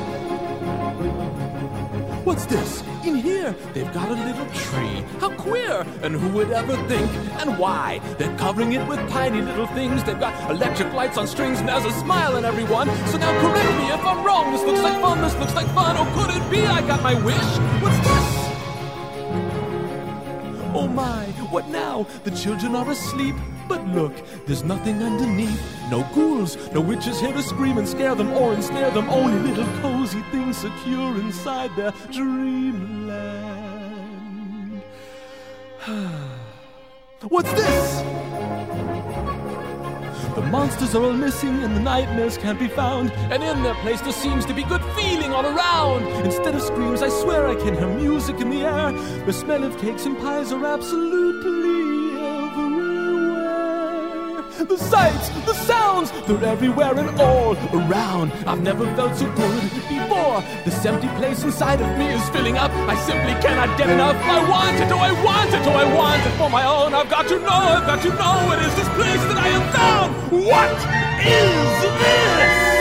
What's 2.25 2.47
this? 2.47 2.85
In 3.05 3.17
here, 3.17 3.53
they've 3.75 3.93
got 3.93 4.09
a 4.09 4.15
little 4.15 4.47
tree. 4.55 5.05
How 5.19 5.31
queer! 5.31 5.85
And 6.03 6.15
who 6.15 6.29
would 6.37 6.53
ever 6.53 6.77
think? 6.87 7.11
And 7.41 7.59
why? 7.59 8.01
They're 8.17 8.37
covering 8.39 8.75
it 8.75 8.87
with 8.87 9.01
tiny 9.11 9.41
little 9.43 9.67
things. 9.67 10.05
They've 10.05 10.21
got 10.21 10.33
electric 10.49 10.93
lights 10.93 11.19
on 11.19 11.27
strings, 11.27 11.59
and 11.59 11.69
there's 11.69 11.85
a 11.85 11.91
smile 11.99 12.37
in 12.37 12.45
everyone. 12.45 12.87
So 13.09 13.19
now 13.19 13.33
correct 13.41 13.77
me 13.77 13.91
if 13.91 14.05
I'm 14.07 14.25
wrong. 14.25 14.53
This 14.53 14.63
looks 14.63 14.83
like 14.83 15.01
fun. 15.03 15.21
This 15.21 15.35
looks 15.35 15.55
like 15.57 15.67
fun. 15.75 15.97
Oh, 15.99 16.07
could 16.15 16.31
it 16.37 16.49
be 16.49 16.65
I 16.65 16.87
got 16.87 17.03
my 17.03 17.15
wish? 17.25 17.51
What's 17.83 17.99
this? 17.99 18.43
Oh 20.75 20.87
my, 20.87 21.27
what 21.51 21.69
now? 21.69 22.07
The 22.23 22.31
children 22.31 22.77
are 22.77 22.89
asleep. 22.89 23.35
But 23.69 23.87
look, 23.89 24.13
there's 24.47 24.65
nothing 24.65 25.03
underneath. 25.03 25.61
No 25.91 26.03
ghouls, 26.15 26.57
no 26.73 26.81
witches 26.81 27.21
here 27.21 27.33
to 27.33 27.43
scream 27.43 27.79
and 27.79 27.89
scare 27.89 28.15
them 28.15 28.33
or 28.33 28.55
ensnare 28.55 28.91
them. 28.91 29.09
Only 29.11 29.51
little 29.51 29.67
cozy 29.81 30.23
things 30.31 30.59
secure 30.59 31.15
inside 31.21 31.75
their 31.77 31.93
dreamland. 32.11 33.53
What's 37.29 37.53
this? 37.53 38.03
The 40.35 40.43
monsters 40.43 40.95
are 40.95 41.03
all 41.03 41.13
missing 41.13 41.63
and 41.63 41.77
the 41.77 41.81
nightmares 41.81 42.39
can't 42.39 42.59
be 42.59 42.69
found. 42.69 43.13
And 43.31 43.43
in 43.43 43.63
their 43.63 43.75
place 43.77 44.01
there 44.01 44.13
seems 44.13 44.47
to 44.47 44.55
be 44.55 44.63
good 44.65 44.83
feeling 44.97 45.31
all 45.31 45.45
around. 45.45 46.05
Instead 46.25 46.55
of 46.55 46.63
screams, 46.63 47.03
I 47.03 47.11
swear 47.11 47.49
I 47.49 47.55
can 47.55 47.75
hear 47.75 47.89
music 47.89 48.41
in 48.41 48.49
the 48.49 48.63
air. 48.63 48.93
The 49.27 49.33
smell 49.33 49.63
of 49.63 49.79
cakes 49.79 50.07
and 50.07 50.17
pies 50.19 50.51
are 50.51 50.65
absolutely 50.65 51.62
The 54.73 54.79
sights, 54.79 55.29
the 55.45 55.53
sounds, 55.53 56.09
they're 56.27 56.43
everywhere 56.45 56.97
and 56.97 57.21
all 57.21 57.55
around. 57.77 58.33
I've 58.47 58.63
never 58.63 58.87
felt 58.97 59.15
so 59.15 59.31
good 59.37 59.63
before. 59.87 60.43
This 60.65 60.83
empty 60.87 61.09
place 61.21 61.45
inside 61.45 61.83
of 61.83 61.99
me 61.99 62.09
is 62.09 62.27
filling 62.31 62.57
up. 62.57 62.71
I 62.89 62.95
simply 63.05 63.35
cannot 63.45 63.77
get 63.77 63.91
enough. 63.91 64.17
I 64.17 64.41
want 64.49 64.81
it, 64.81 64.91
oh 64.91 64.97
I 64.97 65.13
want 65.23 65.53
it, 65.53 65.61
oh 65.67 65.77
I 65.77 65.85
want 65.95 66.25
it 66.25 66.33
for 66.39 66.49
my 66.49 66.65
own. 66.65 66.95
I've 66.95 67.11
got 67.11 67.29
to 67.29 67.39
know, 67.39 67.77
I've 67.77 67.87
got 67.87 68.01
to 68.01 68.09
know 68.09 68.47
what 68.49 68.63
is 68.65 68.75
this 68.75 68.89
place 68.97 69.21
that 69.29 69.37
I 69.37 69.49
have 69.49 69.75
found. 69.77 70.15
What 70.41 70.73
is 71.21 71.83
this? 72.01 72.73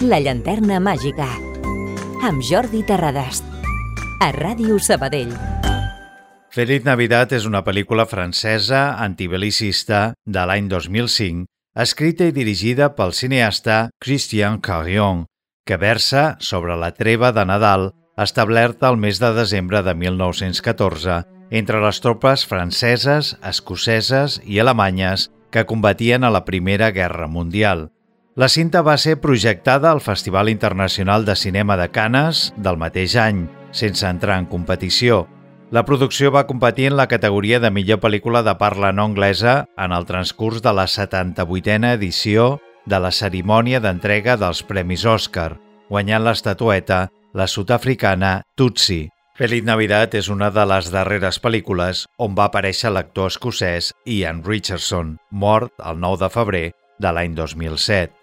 La 0.00 0.18
llanterna 0.18 0.80
màgica 0.80 1.28
amb 2.24 2.40
Jordi 2.40 2.80
Terradast 2.88 3.51
a 4.22 4.30
Ràdio 4.30 4.78
Sabadell. 4.78 5.32
Feliz 6.54 6.84
Navidad 6.86 7.32
és 7.34 7.42
una 7.48 7.64
pel·lícula 7.66 8.04
francesa 8.06 8.92
antibelicista 9.02 10.12
de 10.22 10.42
l'any 10.46 10.68
2005, 10.70 11.48
escrita 11.82 12.28
i 12.30 12.34
dirigida 12.36 12.92
pel 12.94 13.16
cineasta 13.18 13.88
Christian 13.98 14.60
Carion, 14.62 15.24
que 15.66 15.74
versa 15.80 16.36
sobre 16.38 16.76
la 16.78 16.92
treva 16.94 17.32
de 17.34 17.42
Nadal 17.50 17.88
establerta 18.14 18.92
el 18.92 19.00
mes 19.02 19.18
de 19.18 19.32
desembre 19.34 19.82
de 19.82 19.94
1914 19.98 21.16
entre 21.50 21.80
les 21.82 21.98
tropes 22.04 22.44
franceses, 22.46 23.32
escoceses 23.42 24.38
i 24.44 24.60
alemanyes 24.62 25.32
que 25.50 25.66
combatien 25.66 26.22
a 26.22 26.30
la 26.30 26.44
Primera 26.44 26.92
Guerra 26.92 27.26
Mundial. 27.26 27.88
La 28.36 28.48
cinta 28.48 28.84
va 28.86 28.94
ser 29.02 29.18
projectada 29.20 29.90
al 29.90 30.00
Festival 30.00 30.48
Internacional 30.48 31.26
de 31.26 31.34
Cinema 31.34 31.76
de 31.76 31.90
Canes 31.90 32.52
del 32.56 32.78
mateix 32.78 33.16
any, 33.16 33.48
sense 33.72 34.06
entrar 34.06 34.38
en 34.38 34.46
competició. 34.46 35.26
La 35.72 35.86
producció 35.88 36.30
va 36.30 36.46
competir 36.46 36.90
en 36.90 36.98
la 36.98 37.08
categoria 37.08 37.58
de 37.60 37.70
millor 37.72 37.98
pel·lícula 38.02 38.42
de 38.44 38.54
parla 38.60 38.92
no 38.92 39.06
anglesa 39.08 39.64
en 39.80 39.92
el 39.96 40.04
transcurs 40.04 40.60
de 40.62 40.74
la 40.76 40.84
78a 40.84 41.94
edició 41.96 42.60
de 42.84 43.00
la 43.00 43.10
cerimònia 43.10 43.80
d'entrega 43.80 44.36
dels 44.36 44.62
Premis 44.68 45.06
Òscar, 45.08 45.56
guanyant 45.88 46.26
l'estatueta 46.26 47.08
la 47.32 47.48
sud-africana 47.48 48.42
Tutsi. 48.54 49.08
Feliz 49.38 49.64
Navidad 49.64 50.12
és 50.14 50.28
una 50.28 50.50
de 50.52 50.64
les 50.68 50.90
darreres 50.92 51.40
pel·lícules 51.40 52.04
on 52.20 52.36
va 52.36 52.50
aparèixer 52.50 52.92
l'actor 52.92 53.32
escocès 53.32 53.94
Ian 54.04 54.44
Richardson, 54.44 55.16
mort 55.30 55.72
el 55.80 55.96
9 56.04 56.20
de 56.26 56.28
febrer 56.36 56.66
de 57.00 57.12
l'any 57.16 57.32
2007. 57.38 58.21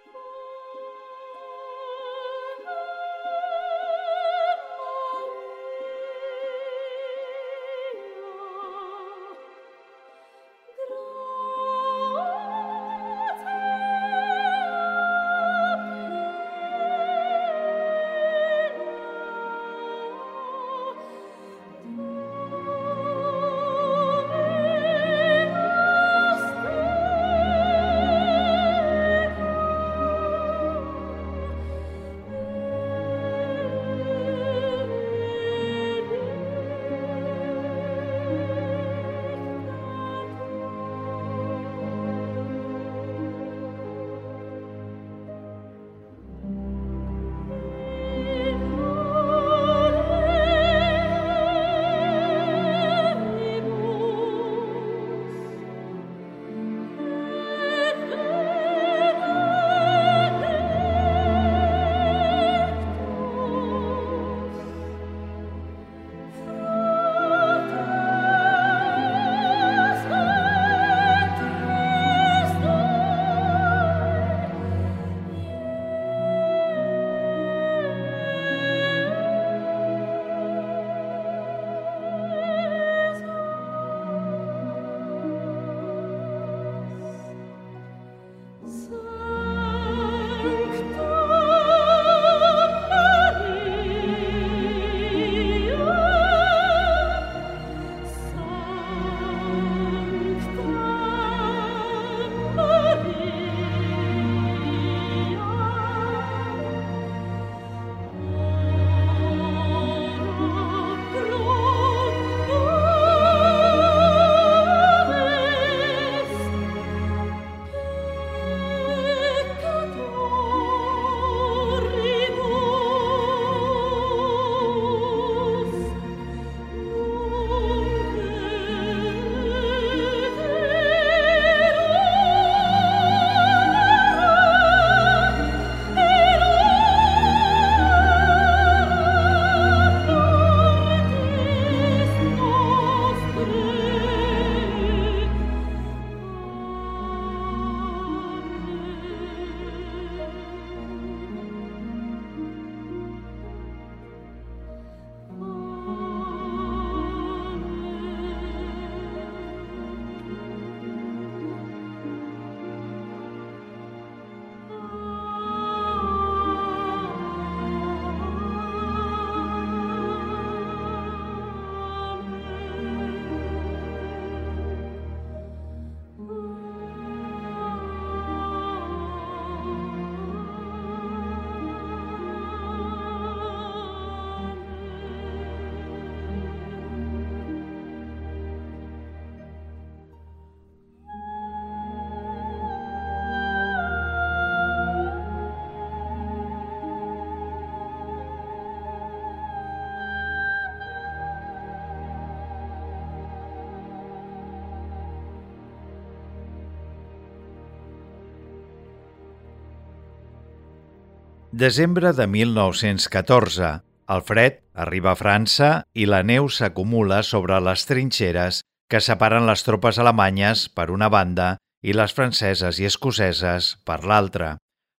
Desembre 211.60 212.14
de 212.14 212.24
1914. 212.26 213.70
El 214.16 214.22
fred 214.24 214.62
arriba 214.80 215.10
a 215.12 215.18
França 215.20 215.68
i 215.92 216.06
la 216.08 216.22
neu 216.24 216.46
s'acumula 216.48 217.18
sobre 217.28 217.58
les 217.60 217.84
trinxeres 217.90 218.62
que 218.88 219.02
separen 219.04 219.44
les 219.50 219.66
tropes 219.68 220.00
alemanyes 220.00 220.62
per 220.72 220.86
una 220.96 221.10
banda 221.12 221.50
i 221.84 221.98
les 221.98 222.16
franceses 222.16 222.80
i 222.80 222.88
escoceses 222.88 223.74
per 223.84 224.00
l'altra. 224.08 224.54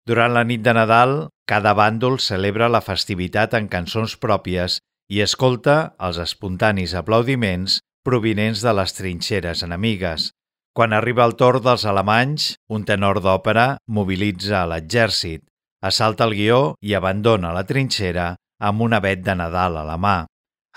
Durant 0.04 0.36
la 0.36 0.44
nit 0.44 0.60
de 0.60 0.76
Nadal, 0.76 1.14
cada 1.48 1.72
bàndol 1.72 2.20
celebra 2.20 2.68
la 2.68 2.84
festivitat 2.84 3.56
en 3.56 3.72
cançons 3.72 4.18
pròpies 4.20 4.82
i 5.08 5.24
escolta 5.24 5.94
els 5.96 6.20
espontanis 6.20 6.92
aplaudiments 6.92 7.80
provinents 8.04 8.60
de 8.60 8.76
les 8.76 8.98
trinxeres 9.00 9.64
enemigues. 9.64 10.34
Quan 10.76 10.92
arriba 10.92 11.24
el 11.24 11.38
torn 11.40 11.64
dels 11.64 11.88
alemanys, 11.88 12.52
un 12.68 12.84
tenor 12.84 13.24
d'òpera 13.24 13.78
mobilitza 13.88 14.66
l'exèrcit, 14.68 15.46
assalta 15.80 16.26
el 16.28 16.34
guió 16.36 16.60
i 16.80 16.94
abandona 16.94 17.54
la 17.56 17.64
trinxera 17.68 18.34
amb 18.60 18.84
un 18.84 18.94
avet 18.96 19.24
de 19.24 19.34
Nadal 19.34 19.78
a 19.80 19.84
la 19.88 19.96
mà. 19.96 20.18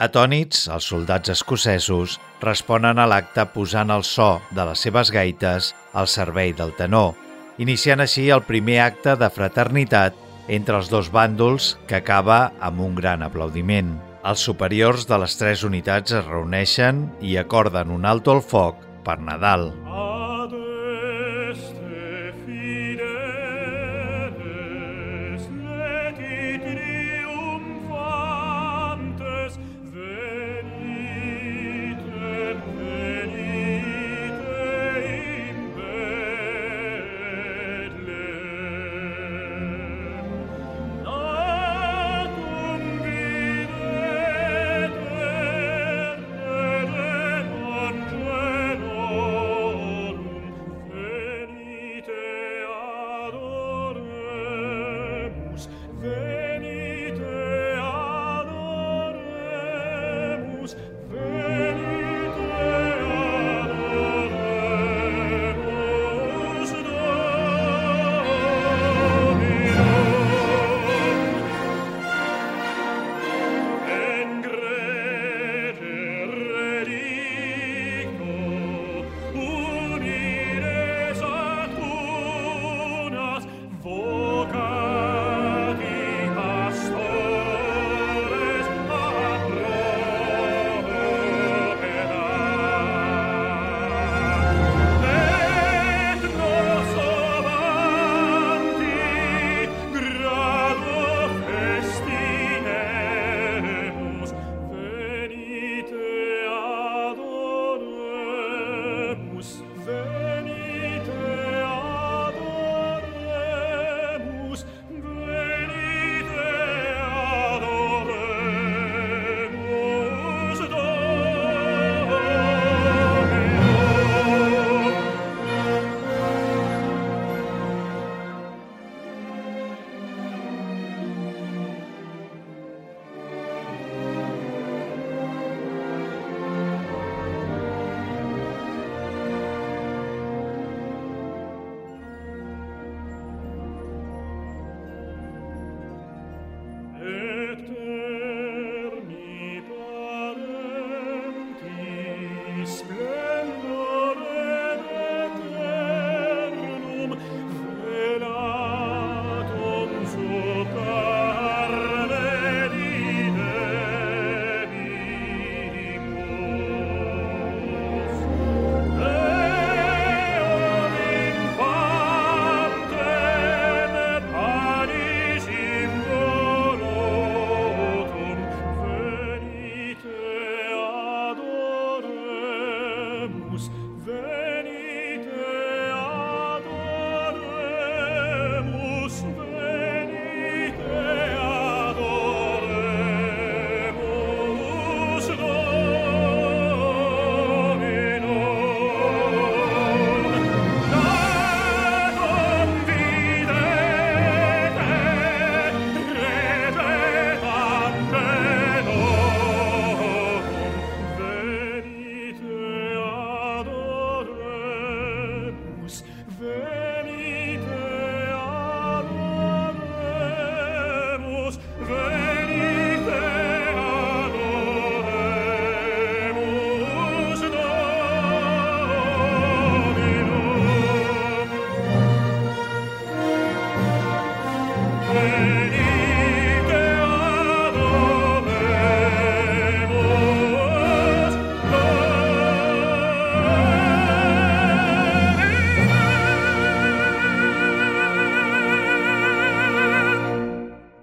Atònits, 0.02 0.66
els 0.74 0.88
soldats 0.90 1.30
escocesos 1.30 2.18
responen 2.42 2.98
a 2.98 3.06
l'acte 3.06 3.46
posant 3.54 3.92
el 3.94 4.02
so 4.08 4.40
de 4.56 4.66
les 4.66 4.82
seves 4.88 5.12
gaites 5.14 5.74
al 5.94 6.10
servei 6.10 6.56
del 6.58 6.74
tenor, 6.80 7.14
iniciant 7.62 8.02
així 8.02 8.30
el 8.34 8.42
primer 8.48 8.80
acte 8.88 9.14
de 9.20 9.30
fraternitat 9.30 10.18
entre 10.48 10.80
els 10.80 10.90
dos 10.90 11.12
bàndols 11.14 11.76
que 11.88 12.00
acaba 12.00 12.52
amb 12.60 12.82
un 12.82 12.98
gran 12.98 13.22
aplaudiment. 13.22 13.94
Els 14.24 14.40
superiors 14.40 15.06
de 15.06 15.20
les 15.20 15.38
tres 15.38 15.64
unitats 15.68 16.16
es 16.16 16.26
reuneixen 16.26 17.06
i 17.22 17.38
acorden 17.38 17.92
un 17.92 18.08
alto 18.08 18.34
al 18.34 18.42
foc 18.42 18.80
per 19.06 19.20
Nadal. 19.20 19.70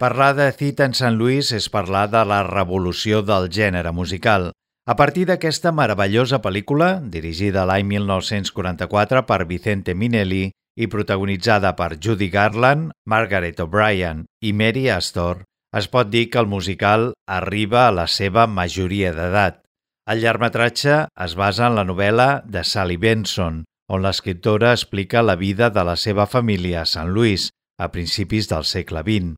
Parlar 0.00 0.34
de 0.34 0.50
Cita 0.56 0.86
en 0.88 0.94
Sant 0.96 1.18
Louis 1.20 1.44
és 1.52 1.66
parlar 1.68 2.06
de 2.08 2.22
la 2.24 2.38
revolució 2.46 3.18
del 3.20 3.50
gènere 3.52 3.90
musical. 3.92 4.46
A 4.88 4.94
partir 4.96 5.26
d'aquesta 5.28 5.74
meravellosa 5.76 6.38
pel·lícula, 6.40 7.02
dirigida 7.04 7.66
l'any 7.68 7.84
1944 7.90 9.20
per 9.28 9.44
Vicente 9.50 9.92
Minelli 9.92 10.46
i 10.80 10.88
protagonitzada 10.88 11.74
per 11.76 11.98
Judy 12.00 12.30
Garland, 12.32 12.94
Margaret 13.04 13.60
O'Brien 13.60 14.22
i 14.40 14.54
Mary 14.56 14.86
Astor, 14.88 15.42
es 15.76 15.90
pot 15.92 16.08
dir 16.08 16.30
que 16.30 16.40
el 16.40 16.48
musical 16.48 17.12
arriba 17.28 17.84
a 17.86 17.92
la 17.92 18.06
seva 18.08 18.46
majoria 18.48 19.12
d'edat. 19.12 19.60
El 20.08 20.24
llargmetratge 20.24 20.96
es 21.26 21.36
basa 21.36 21.68
en 21.68 21.76
la 21.76 21.84
novel·la 21.84 22.30
de 22.48 22.64
Sally 22.64 22.96
Benson, 22.96 23.66
on 23.92 24.00
l'escriptora 24.00 24.72
explica 24.72 25.20
la 25.20 25.36
vida 25.36 25.68
de 25.68 25.84
la 25.84 25.98
seva 26.00 26.24
família 26.24 26.86
a 26.86 26.88
Sant 26.88 27.12
Louis 27.12 27.50
a 27.76 27.92
principis 27.92 28.48
del 28.48 28.64
segle 28.64 29.04
XX. 29.04 29.36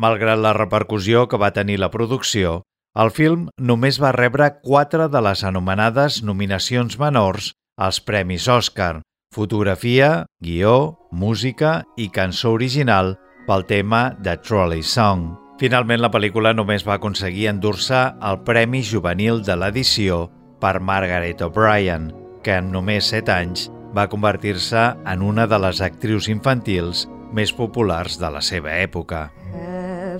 Malgrat 0.00 0.40
la 0.40 0.54
repercussió 0.56 1.26
que 1.28 1.36
va 1.36 1.52
tenir 1.52 1.78
la 1.80 1.90
producció, 1.92 2.62
el 2.96 3.10
film 3.12 3.48
només 3.60 3.98
va 4.00 4.12
rebre 4.16 4.48
quatre 4.64 5.08
de 5.12 5.20
les 5.24 5.44
anomenades 5.44 6.22
nominacions 6.24 6.98
menors 7.00 7.52
als 7.76 8.00
Premis 8.00 8.48
Òscar, 8.48 9.02
fotografia, 9.32 10.26
guió, 10.40 10.98
música 11.10 11.82
i 11.96 12.08
cançó 12.08 12.52
original 12.56 13.16
pel 13.46 13.64
tema 13.68 14.10
de 14.20 14.36
Trolley 14.40 14.82
Song. 14.82 15.32
Finalment, 15.60 16.00
la 16.02 16.10
pel·lícula 16.12 16.54
només 16.56 16.84
va 16.88 16.96
aconseguir 16.96 17.48
endur-se 17.50 18.00
el 18.28 18.40
Premi 18.48 18.82
Juvenil 18.84 19.42
de 19.44 19.56
l'edició 19.56 20.24
per 20.60 20.80
Margaret 20.80 21.44
O'Brien, 21.44 22.10
que 22.42 22.56
en 22.60 22.72
només 22.72 23.12
7 23.12 23.32
anys 23.34 23.68
va 23.96 24.08
convertir-se 24.08 24.88
en 25.04 25.22
una 25.22 25.46
de 25.46 25.60
les 25.60 25.84
actrius 25.84 26.28
infantils 26.32 27.06
més 27.32 27.52
populars 27.52 28.18
de 28.20 28.32
la 28.32 28.40
seva 28.44 28.76
època. 28.80 29.28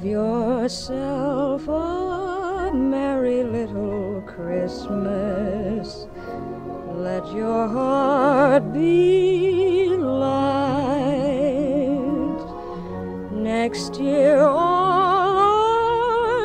Have 0.03 0.11
yourself 0.11 1.69
a 1.69 2.73
merry 2.75 3.45
little 3.45 4.21
Christmas. 4.27 6.09
Let 6.97 7.25
your 7.33 7.69
heart 7.69 8.73
be 8.73 9.95
light. 9.97 10.99
Next 13.31 14.01
year, 14.01 14.41
all 14.41 15.71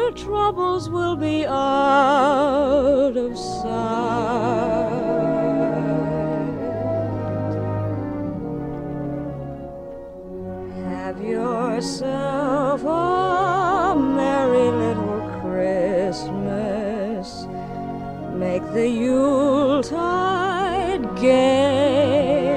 our 0.06 0.12
troubles 0.12 0.92
will 0.92 1.16
be 1.16 1.44
out 1.48 3.18
of 3.18 3.36
sight. 3.36 4.77
Yourself 11.28 12.84
a 12.84 13.96
merry 13.98 14.72
little 14.72 15.22
Christmas. 15.42 17.28
Make 18.34 18.64
the 18.74 18.88
Yuletide 18.88 19.96
gay. 21.20 22.48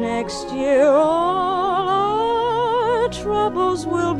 Next 0.00 0.52
year, 0.52 0.86
all 0.88 1.88
our 1.88 3.08
troubles 3.08 3.84
will 3.86 4.11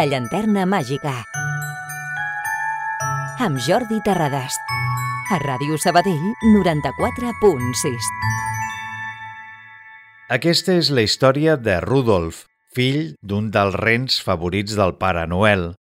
La 0.00 0.06
llanterna 0.08 0.62
màgica. 0.64 1.10
Amb 3.44 3.58
Jordi 3.60 3.98
Terradas. 4.00 4.54
A 5.28 5.36
Ràdio 5.42 5.76
Sabadell 5.76 6.22
94.6. 6.54 8.08
Aquesta 10.38 10.78
és 10.80 10.88
la 10.88 11.04
història 11.04 11.58
de 11.60 11.76
Rudolf, 11.84 12.46
fill 12.72 13.12
d'un 13.20 13.52
dels 13.52 13.76
rens 13.76 14.16
favorits 14.24 14.72
del 14.80 14.96
Pare 14.96 15.28
Noel. 15.28 15.74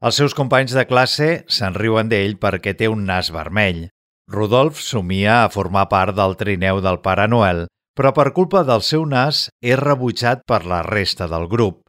Els 0.00 0.24
seus 0.24 0.32
companys 0.32 0.72
de 0.72 0.88
classe 0.88 1.30
se'n 1.44 1.76
riuen 1.76 2.08
d'ell 2.08 2.40
perquè 2.40 2.72
té 2.80 2.88
un 2.88 3.04
nas 3.04 3.28
vermell. 3.28 3.90
Rudolf 4.32 4.80
somia 4.80 5.42
a 5.42 5.50
formar 5.52 5.90
part 5.92 6.16
del 6.16 6.40
trineu 6.40 6.80
del 6.80 7.04
Pare 7.04 7.28
Noel, 7.28 7.66
però 7.92 8.16
per 8.16 8.32
culpa 8.32 8.64
del 8.64 8.80
seu 8.80 9.04
nas 9.04 9.50
és 9.60 9.76
rebutjat 9.76 10.48
per 10.48 10.64
la 10.64 10.80
resta 10.80 11.28
del 11.28 11.44
grup. 11.44 11.82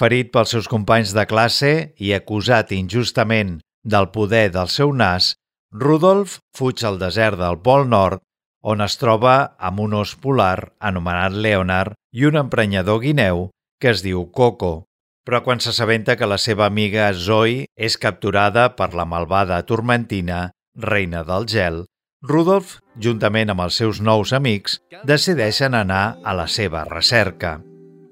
Ferit 0.00 0.32
pels 0.32 0.54
seus 0.54 0.68
companys 0.70 1.12
de 1.16 1.24
classe 1.28 1.72
i 2.00 2.12
acusat 2.16 2.72
injustament 2.72 3.58
del 3.84 4.08
poder 4.14 4.48
del 4.54 4.70
seu 4.72 4.92
nas, 4.96 5.34
Rudolf 5.72 6.38
fuig 6.56 6.84
al 6.84 6.98
desert 7.00 7.38
del 7.40 7.58
Pol 7.64 7.88
Nord, 7.88 8.20
on 8.62 8.84
es 8.84 8.96
troba 9.00 9.56
amb 9.58 9.80
un 9.84 9.96
os 9.98 10.14
polar 10.20 10.72
anomenat 10.80 11.34
Leonard 11.34 11.96
i 12.12 12.26
un 12.28 12.38
emprenyador 12.38 13.00
guineu 13.02 13.48
que 13.80 13.90
es 13.90 14.04
diu 14.04 14.26
Coco. 14.30 14.84
Però 15.26 15.42
quan 15.46 15.62
s'assabenta 15.62 16.16
que 16.18 16.26
la 16.26 16.38
seva 16.38 16.66
amiga 16.66 17.08
Zoe 17.14 17.66
és 17.76 17.96
capturada 17.98 18.68
per 18.76 18.92
la 18.94 19.06
malvada 19.06 19.62
Tormentina, 19.66 20.50
reina 20.76 21.22
del 21.26 21.46
gel, 21.46 21.84
Rudolf, 22.22 22.78
juntament 23.02 23.50
amb 23.50 23.64
els 23.64 23.80
seus 23.82 24.00
nous 24.00 24.32
amics, 24.32 24.78
decideixen 25.04 25.74
anar 25.74 26.04
a 26.22 26.36
la 26.38 26.46
seva 26.46 26.84
recerca. 26.86 27.58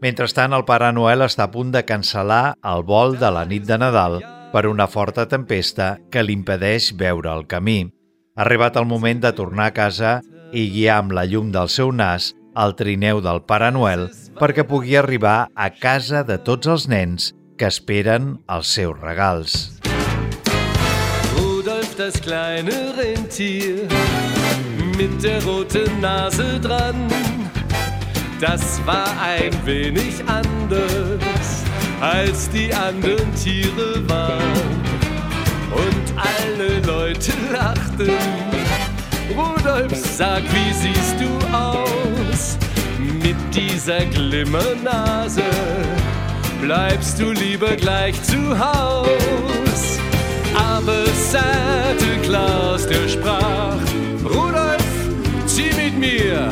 Mentrestant, 0.00 0.54
el 0.56 0.64
Pare 0.64 0.88
Noel 0.96 1.20
està 1.26 1.44
a 1.44 1.52
punt 1.52 1.74
de 1.74 1.82
cancel·lar 1.84 2.54
el 2.70 2.84
vol 2.88 3.18
de 3.20 3.28
la 3.36 3.44
nit 3.44 3.66
de 3.68 3.76
Nadal 3.76 4.22
per 4.50 4.64
una 4.66 4.86
forta 4.88 5.26
tempesta 5.28 5.98
que 6.10 6.22
li 6.24 6.32
impedeix 6.38 6.94
veure 6.96 7.28
el 7.34 7.44
camí. 7.46 7.82
Ha 8.32 8.46
arribat 8.46 8.78
el 8.80 8.88
moment 8.88 9.20
de 9.20 9.34
tornar 9.36 9.68
a 9.68 9.74
casa 9.76 10.14
i 10.56 10.70
guiar 10.72 11.02
amb 11.02 11.12
la 11.12 11.26
llum 11.28 11.50
del 11.52 11.68
seu 11.68 11.92
nas 11.92 12.32
el 12.56 12.72
trineu 12.78 13.20
del 13.20 13.42
Pare 13.44 13.68
Noel 13.76 14.08
perquè 14.40 14.64
pugui 14.64 14.96
arribar 14.96 15.50
a 15.54 15.68
casa 15.68 16.24
de 16.24 16.40
tots 16.48 16.70
els 16.72 16.88
nens 16.88 17.34
que 17.60 17.68
esperen 17.68 18.38
els 18.48 18.72
seus 18.72 18.96
regals. 19.04 19.58
Rudolf, 21.36 21.92
das 22.00 22.16
kleine 22.24 22.94
Rentier, 22.96 23.84
mit 24.96 25.20
der 25.20 25.44
roten 25.44 26.00
Nase 26.00 26.56
dran. 26.64 27.29
Das 28.40 28.80
war 28.86 29.06
ein 29.20 29.52
wenig 29.66 30.14
anders, 30.26 31.62
als 32.00 32.48
die 32.48 32.72
anderen 32.72 33.34
Tiere 33.34 34.02
waren. 34.08 34.80
Und 35.70 36.14
alle 36.16 36.80
Leute 36.86 37.32
lachten. 37.52 38.10
Rudolf, 39.36 39.92
sag, 39.94 40.42
wie 40.42 40.72
siehst 40.72 41.16
du 41.20 41.54
aus? 41.54 42.56
Mit 43.22 43.36
dieser 43.54 44.06
Glimmernase 44.06 45.42
bleibst 46.62 47.20
du 47.20 47.32
lieber 47.32 47.76
gleich 47.76 48.22
zu 48.22 48.58
Haus. 48.58 49.98
Aber 50.54 51.04
Santa 51.30 52.16
Claus, 52.22 52.86
der 52.86 53.06
sprach, 53.06 53.76
Rudolf, 54.24 54.82
zieh 55.46 55.70
mit 55.76 55.98
mir, 55.98 56.50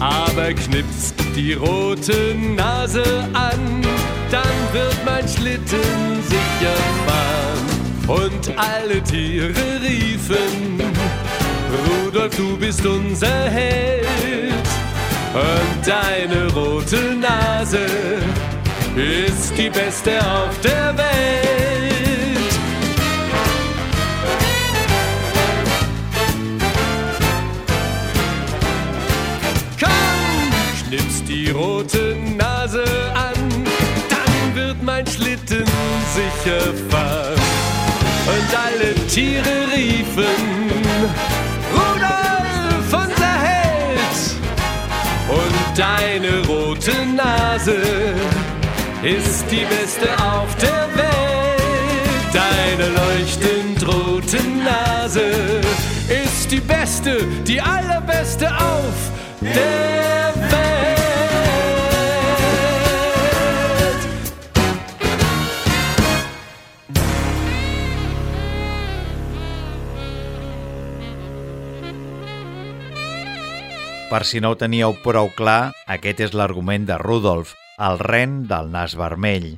aber 0.00 0.54
knipst 0.54 1.14
die 1.36 1.52
rote 1.52 2.34
Nase 2.56 3.04
an, 3.34 3.82
dann 4.30 4.72
wird 4.72 4.96
mein 5.04 5.28
Schlitten 5.28 6.22
sicher 6.22 6.76
fahren. 7.06 8.20
Und 8.24 8.58
alle 8.58 9.02
Tiere 9.02 9.52
riefen, 9.82 10.80
Rudolf, 11.86 12.36
du 12.36 12.56
bist 12.56 12.84
unser 12.84 13.48
Held. 13.50 14.06
Und 15.32 15.86
deine 15.86 16.52
rote 16.52 17.14
Nase 17.14 17.86
ist 18.96 19.56
die 19.56 19.70
beste 19.70 20.18
auf 20.18 20.58
der 20.60 20.96
Welt. 20.96 21.69
Sicher 36.20 36.74
fahren. 36.88 37.40
Und 38.34 38.50
alle 38.66 38.94
Tiere 39.06 39.56
riefen, 39.74 40.40
Rudolf, 41.72 42.86
unser 43.04 43.34
Held. 43.48 44.18
Und 45.28 45.78
deine 45.78 46.46
rote 46.46 46.94
Nase 47.16 47.78
ist 49.02 49.44
die 49.50 49.64
beste 49.74 50.08
auf 50.22 50.54
der 50.56 50.88
Welt. 51.00 52.30
Deine 52.32 52.86
leuchtend 53.00 53.86
rote 53.86 54.40
Nase 54.64 55.30
ist 56.24 56.50
die 56.50 56.60
beste, 56.60 57.26
die 57.46 57.60
allerbeste 57.60 58.46
auf 58.48 58.98
der 59.40 60.34
Welt. 60.50 60.89
Per 74.10 74.24
si 74.26 74.40
no 74.42 74.50
ho 74.50 74.56
teníeu 74.58 74.96
prou 75.04 75.28
clar, 75.38 75.70
aquest 75.86 76.18
és 76.24 76.32
l'argument 76.34 76.82
de 76.82 76.96
Rudolf, 76.98 77.52
el 77.78 78.00
ren 78.02 78.40
del 78.50 78.66
nas 78.72 78.96
vermell. 78.98 79.52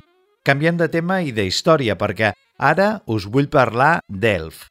Canviem 0.45 0.77
de 0.77 0.85
tema 0.93 1.23
i 1.25 1.33
de 1.33 1.47
història, 1.49 1.95
perquè 1.97 2.35
ara 2.61 3.01
us 3.09 3.25
vull 3.25 3.49
parlar 3.49 4.03
d'Elf. 4.05 4.67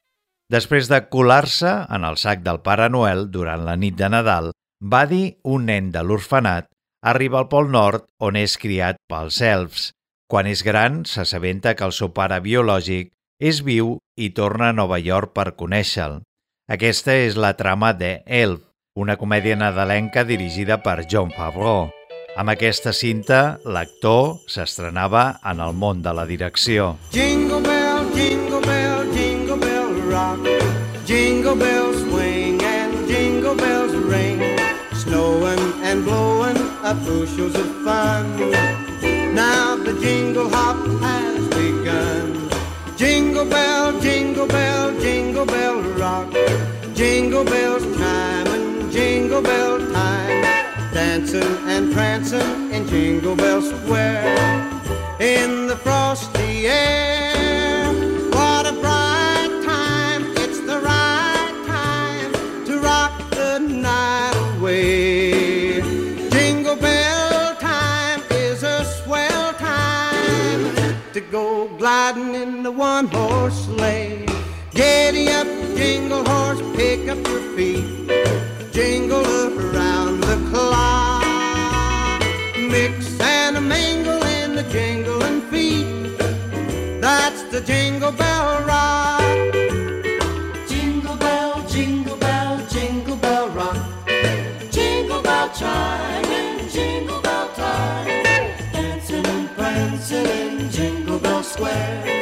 Després 0.54 0.86
de 0.86 1.02
colar-se 1.10 1.74
en 1.90 2.06
el 2.06 2.20
sac 2.22 2.46
del 2.46 2.62
Pare 2.62 2.86
Noel 2.94 3.26
durant 3.34 3.66
la 3.66 3.74
nit 3.74 3.98
de 3.98 4.12
Nadal, 4.14 4.52
Buddy, 4.78 5.38
un 5.50 5.66
nen 5.66 5.90
de 5.90 6.06
l'orfenat, 6.06 6.70
arriba 7.02 7.42
al 7.42 7.50
Pol 7.50 7.70
Nord 7.74 8.06
on 8.22 8.38
és 8.38 8.54
criat 8.62 9.02
pels 9.10 9.42
elfs. 9.42 9.90
Quan 10.30 10.46
és 10.46 10.62
gran, 10.62 11.02
s'assabenta 11.02 11.74
que 11.74 11.88
el 11.90 11.92
seu 11.96 12.14
pare 12.14 12.38
biològic 12.44 13.10
és 13.42 13.64
viu 13.66 13.96
i 14.14 14.30
torna 14.30 14.70
a 14.70 14.76
Nova 14.76 15.02
York 15.02 15.34
per 15.34 15.56
conèixer-lo. 15.58 16.22
Aquesta 16.70 17.18
és 17.18 17.34
la 17.34 17.56
trama 17.58 17.90
de 17.98 18.20
Elf, 18.26 18.68
una 18.94 19.16
comèdia 19.16 19.56
nadalenca 19.56 20.22
dirigida 20.22 20.76
per 20.78 21.06
John 21.08 21.30
Favreau. 21.32 21.88
Amb 22.36 22.52
aquesta 22.52 22.92
cinta, 22.92 23.58
l'actor 23.64 24.42
s'estrenava 24.48 25.38
en 25.48 25.60
el 25.64 25.72
món 25.72 26.02
de 26.04 26.12
la 26.12 26.26
direcció. 26.28 26.98
Jingle 27.12 27.60
bell, 27.64 28.04
jingle 28.12 28.60
bell, 28.60 29.08
jingle 29.14 29.56
bell 29.56 29.96
rock. 30.10 30.44
Jingle 31.06 31.56
bells 31.56 32.04
swing 32.04 32.60
and 32.62 33.08
jingle 33.08 33.56
bells 33.56 33.96
ring. 34.12 34.40
Snowing 34.92 35.64
and 35.82 36.04
blowing 36.04 36.60
up 36.84 37.00
bushels 37.04 37.56
of 37.56 37.68
fun. 37.84 38.28
Now 39.32 39.76
the 39.76 39.96
jingle 40.00 40.48
hop 40.52 40.76
has 41.00 41.48
begun. 41.56 42.48
Jingle 42.96 43.46
bell, 43.46 43.98
jingle 44.00 44.46
bell, 44.46 44.92
jingle 45.00 45.46
bell 45.46 45.80
rock. 45.96 46.28
Jingle 46.94 47.44
bells 47.44 47.91
jingle 48.92 49.40
bell 49.40 49.78
time. 49.90 50.42
Dancing 50.92 51.56
and 51.66 51.92
prancing 51.92 52.70
in 52.72 52.86
Jingle 52.86 53.34
Bell 53.34 53.62
Square. 53.62 54.36
In 55.18 55.66
the 55.66 55.76
frosty 55.76 56.66
air, 56.66 57.86
what 58.30 58.66
a 58.66 58.72
bright 58.72 59.62
time. 59.64 60.22
It's 60.36 60.60
the 60.60 60.78
right 60.80 61.64
time 61.66 62.32
to 62.66 62.78
rock 62.80 63.12
the 63.30 63.58
night 63.60 64.34
away. 64.58 65.80
Jingle 66.30 66.76
bell 66.76 67.56
time 67.56 68.20
is 68.30 68.62
a 68.62 68.84
swell 68.84 69.54
time 69.54 70.94
to 71.14 71.20
go 71.20 71.68
gliding 71.78 72.34
in 72.34 72.62
the 72.62 72.70
one 72.70 73.06
horse 73.06 73.64
sleigh. 73.64 74.26
Giddy 74.72 75.28
up, 75.28 75.46
jingle 75.76 76.24
horse, 76.26 76.60
pick 76.76 77.08
up 77.08 77.26
your 77.26 77.40
feet. 77.56 78.51
Jingle 78.72 79.26
around 79.26 80.22
the 80.22 80.36
clock. 80.50 81.22
Mix 82.56 83.20
and 83.20 83.58
a 83.58 83.60
mingle 83.60 84.22
in 84.22 84.56
the 84.56 84.62
jingling 84.62 85.42
feet. 85.50 86.16
That's 86.98 87.42
the 87.50 87.60
jingle 87.60 88.12
bell 88.12 88.64
rock. 88.64 89.20
Jingle 90.66 91.16
bell, 91.16 91.62
jingle 91.68 92.16
bell, 92.16 92.66
jingle 92.70 93.16
bell 93.16 93.50
rock. 93.50 93.76
Jingle 94.70 95.20
bell 95.20 95.50
chime 95.50 96.24
and 96.24 96.70
jingle 96.70 97.20
bell 97.20 97.48
time. 97.52 98.06
Dancing 98.72 99.26
and 99.26 99.50
prancing 99.50 100.24
in 100.26 100.70
Jingle 100.70 101.18
Bell 101.18 101.42
Square. 101.42 102.21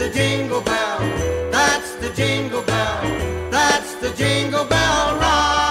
The 0.00 0.08
jingle 0.16 0.62
bell. 0.62 0.98
That's 1.52 1.92
the 2.00 2.08
jingle 2.16 2.62
bell. 2.64 3.00
That's 3.52 4.00
the 4.00 4.08
jingle 4.16 4.64
bell 4.64 5.20
rock. 5.20 5.68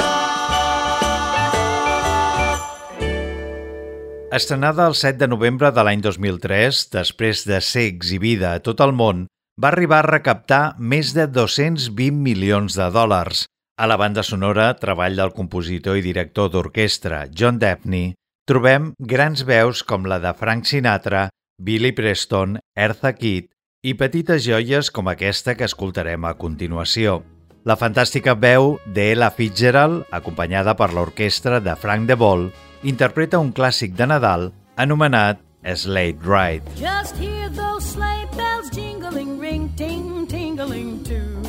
Estrenada 4.31 4.85
el 4.85 4.93
7 4.93 5.17
de 5.17 5.27
novembre 5.27 5.71
de 5.73 5.83
l'any 5.83 6.05
2003, 6.05 6.83
després 6.93 7.41
de 7.49 7.57
ser 7.65 7.87
exhibida 7.89 8.53
a 8.53 8.61
tot 8.61 8.85
el 8.85 8.93
món, 8.93 9.25
va 9.57 9.73
arribar 9.73 10.03
a 10.03 10.09
recaptar 10.11 10.77
més 10.77 11.15
de 11.17 11.25
220 11.25 12.21
milions 12.21 12.77
de 12.77 12.85
dòlars. 12.93 13.47
A 13.81 13.89
la 13.89 13.97
banda 13.97 14.21
sonora, 14.21 14.75
treball 14.77 15.17
del 15.17 15.33
compositor 15.33 15.97
i 15.97 16.05
director 16.05 16.53
d'orquestra 16.53 17.25
John 17.33 17.57
Dabney, 17.57 18.13
trobem 18.45 18.93
grans 18.99 19.41
veus 19.41 19.81
com 19.81 20.05
la 20.05 20.21
de 20.21 20.37
Frank 20.37 20.69
Sinatra, 20.69 21.29
Billy 21.57 21.95
Preston, 21.97 22.59
Eartha 22.77 23.17
Kitt 23.17 23.49
i 23.79 23.93
petites 23.95 24.43
joies 24.43 24.89
com 24.91 25.07
aquesta 25.07 25.53
que 25.55 25.63
escoltarem 25.63 26.25
a 26.27 26.33
continuació. 26.35 27.21
La 27.63 27.77
fantàstica 27.79 28.33
veu 28.35 28.73
d'Ella 28.95 29.29
Fitzgerald, 29.31 30.03
acompanyada 30.11 30.73
per 30.75 30.89
l'orquestra 30.91 31.61
de 31.63 31.75
Frank 31.79 32.09
DeVol, 32.09 32.49
interpreta 32.83 33.39
un 33.39 33.53
clàssic 33.55 33.95
de 33.95 34.07
Nadal 34.07 34.49
anomenat 34.75 35.39
Slade 35.63 36.19
Ride. 36.23 36.75
Just 36.75 37.15
hear 37.19 37.47
those 37.55 37.85
sleigh 37.85 38.27
bells 38.35 38.69
jingling, 38.71 39.39
ring, 39.39 39.69
ting, 39.75 40.27
tingling 40.27 41.03
too. 41.03 41.39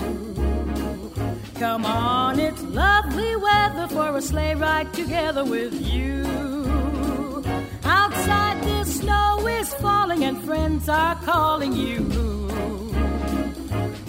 Come 1.58 1.84
on, 1.84 2.38
it's 2.38 2.62
lovely 2.62 3.34
weather 3.36 3.88
for 3.88 4.16
a 4.16 4.22
sleigh 4.22 4.54
ride 4.54 4.92
together 4.94 5.44
with 5.44 5.74
you. 5.82 6.22
Outside 7.84 8.62
the 8.62 8.79
snow 9.40 9.46
is 9.46 9.72
falling 9.74 10.24
and 10.24 10.42
friends 10.42 10.88
are 10.88 11.14
calling 11.16 11.72
you. 11.72 11.98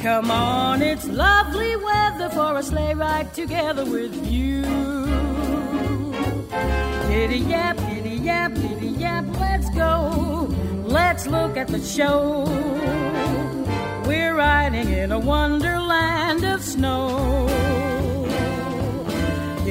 Come 0.02 0.32
on, 0.32 0.82
it's 0.82 1.08
lovely 1.08 1.76
weather 1.76 2.30
for 2.30 2.58
a 2.58 2.64
sleigh 2.64 2.94
ride 2.96 3.34
together 3.34 3.86
with 3.86 4.14
you. 4.28 4.64
Giddy 7.08 7.40
yap, 7.40 7.78
giddy 7.78 8.18
yap, 8.18 8.54
giddy 8.56 8.88
yap, 8.88 9.26
let's 9.40 9.70
go. 9.72 10.48
Let's 10.86 11.28
look 11.28 11.56
at 11.56 11.68
the 11.68 11.82
show. 11.82 12.44
We're 14.08 14.36
riding 14.36 14.90
in 14.90 15.12
a 15.12 15.20
wonderland 15.20 16.44
of 16.44 16.64
snow. 16.64 17.48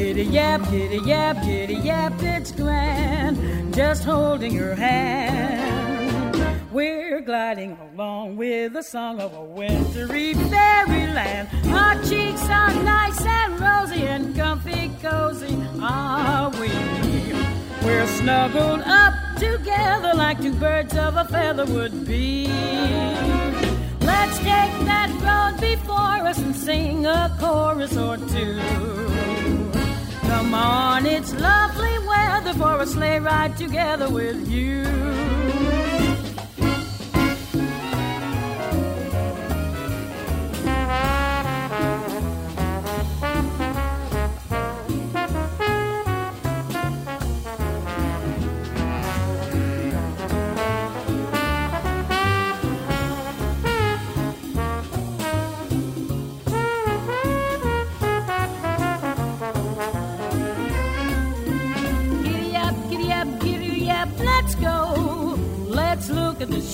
Giddy 0.01 0.25
yap, 0.25 0.63
giddy 0.71 0.97
yap, 1.01 1.45
giddy 1.45 1.75
yap, 1.75 2.15
it's 2.23 2.53
grand. 2.53 3.75
Just 3.75 4.03
holding 4.03 4.51
your 4.51 4.75
hand. 4.75 6.73
We're 6.73 7.21
gliding 7.21 7.77
along 7.93 8.39
with 8.39 8.73
the 8.73 8.83
song 8.83 9.21
of 9.21 9.35
a 9.35 9.45
wintry 9.45 10.33
fairyland. 10.33 11.51
Our 11.67 12.03
cheeks 12.05 12.43
are 12.45 12.73
nice 12.83 13.21
and 13.27 13.61
rosy 13.61 14.07
and 14.07 14.35
comfy 14.35 14.91
cozy, 15.03 15.55
are 15.83 16.49
we? 16.53 16.71
We're 17.85 18.07
snuggled 18.07 18.81
up 18.87 19.13
together 19.37 20.15
like 20.15 20.41
two 20.41 20.55
birds 20.55 20.97
of 20.97 21.17
a 21.17 21.27
feather 21.27 21.67
would 21.67 22.07
be. 22.07 22.47
Let's 24.01 24.39
take 24.39 24.75
that 24.89 25.11
road 25.21 25.61
before 25.61 26.27
us 26.27 26.39
and 26.39 26.57
sing 26.57 27.05
a 27.05 27.37
chorus 27.39 27.99
or 27.99 28.17
two. 28.17 29.80
Come 30.31 30.55
on, 30.55 31.07
it's 31.07 31.35
lovely 31.35 31.99
weather 32.07 32.55
for 32.55 32.81
a 32.81 32.87
sleigh 32.87 33.19
ride 33.19 33.57
together 33.57 34.09
with 34.09 34.49
you. 34.49 34.85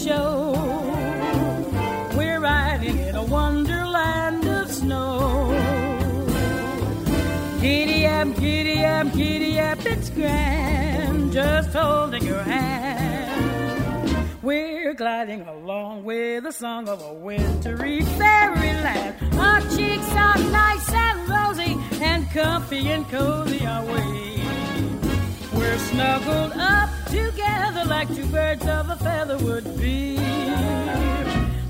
Show. 0.07 0.53
We're 2.17 2.39
riding 2.39 2.99
in 2.99 3.17
a 3.17 3.25
wonderland 3.25 4.47
of 4.47 4.71
snow. 4.71 5.51
Giddy 7.61 8.07
up, 8.07 8.29
giddy 8.39 8.85
up, 8.85 9.13
giddy 9.13 9.59
up, 9.59 9.85
it's 9.85 10.11
grand. 10.11 11.33
Just 11.33 11.71
holding 11.71 12.25
your 12.25 12.43
hand. 12.43 13.27
We're 14.43 14.95
gliding 14.95 15.41
along 15.41 16.05
with 16.05 16.45
the 16.45 16.53
song 16.53 16.89
of 16.89 17.03
a 17.03 17.13
wintry 17.13 18.03
fairyland. 18.03 19.17
Our 19.35 19.61
cheeks 19.75 20.11
are 20.27 20.39
nice 20.63 20.89
and 20.93 21.29
rosy 21.29 21.77
and 22.01 22.31
comfy 22.31 22.91
and 22.91 23.05
cozy 23.09 23.67
are 23.67 23.85
we. 23.85 24.41
We're 25.53 25.79
snuggled 25.79 26.53
up 26.53 26.96
together 27.07 27.85
like 27.85 28.09
two 28.15 28.27
birds 28.27 28.67
of 28.67 28.91
a 28.91 28.97
feather 28.97 29.39
would 29.39 29.65
be. 29.79 30.17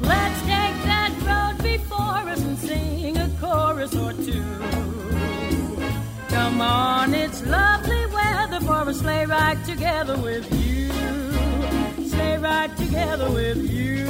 Let's 0.01 0.41
take 0.41 0.77
that 0.91 1.13
road 1.29 1.63
before 1.63 2.31
us 2.33 2.43
and 2.43 2.59
sing 2.59 3.17
a 3.17 3.29
chorus 3.41 3.95
or 3.95 4.13
two. 4.13 4.45
Come 6.29 6.61
on, 6.61 7.15
it's 7.15 7.45
lovely 7.47 8.07
weather 8.07 8.61
for 8.61 8.89
a 8.89 8.95
sleigh 8.95 9.27
ride 9.27 9.65
together 9.65 10.17
with 10.17 10.47
you. 10.53 10.91
Sleigh 12.09 12.39
ride 12.39 12.77
together 12.77 13.31
with 13.31 13.59
you. 13.71 14.07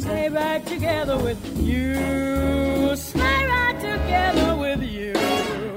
Sleigh 0.00 0.28
ride 0.28 0.66
together 0.66 1.16
with 1.16 1.58
you. 1.58 2.96
Sleigh 2.96 3.46
ride 3.46 3.80
together 3.80 4.56
with 4.56 4.82
you. 4.82 5.71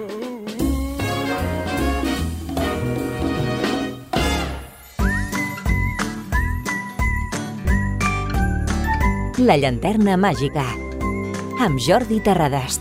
La 9.36 9.58
llanterna 9.60 10.14
màgica. 10.16 10.64
Amb 11.60 11.76
Jordi 11.84 12.22
Terradast. 12.24 12.80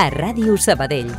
A 0.00 0.06
Ràdio 0.08 0.54
Sabadell. 0.56 1.10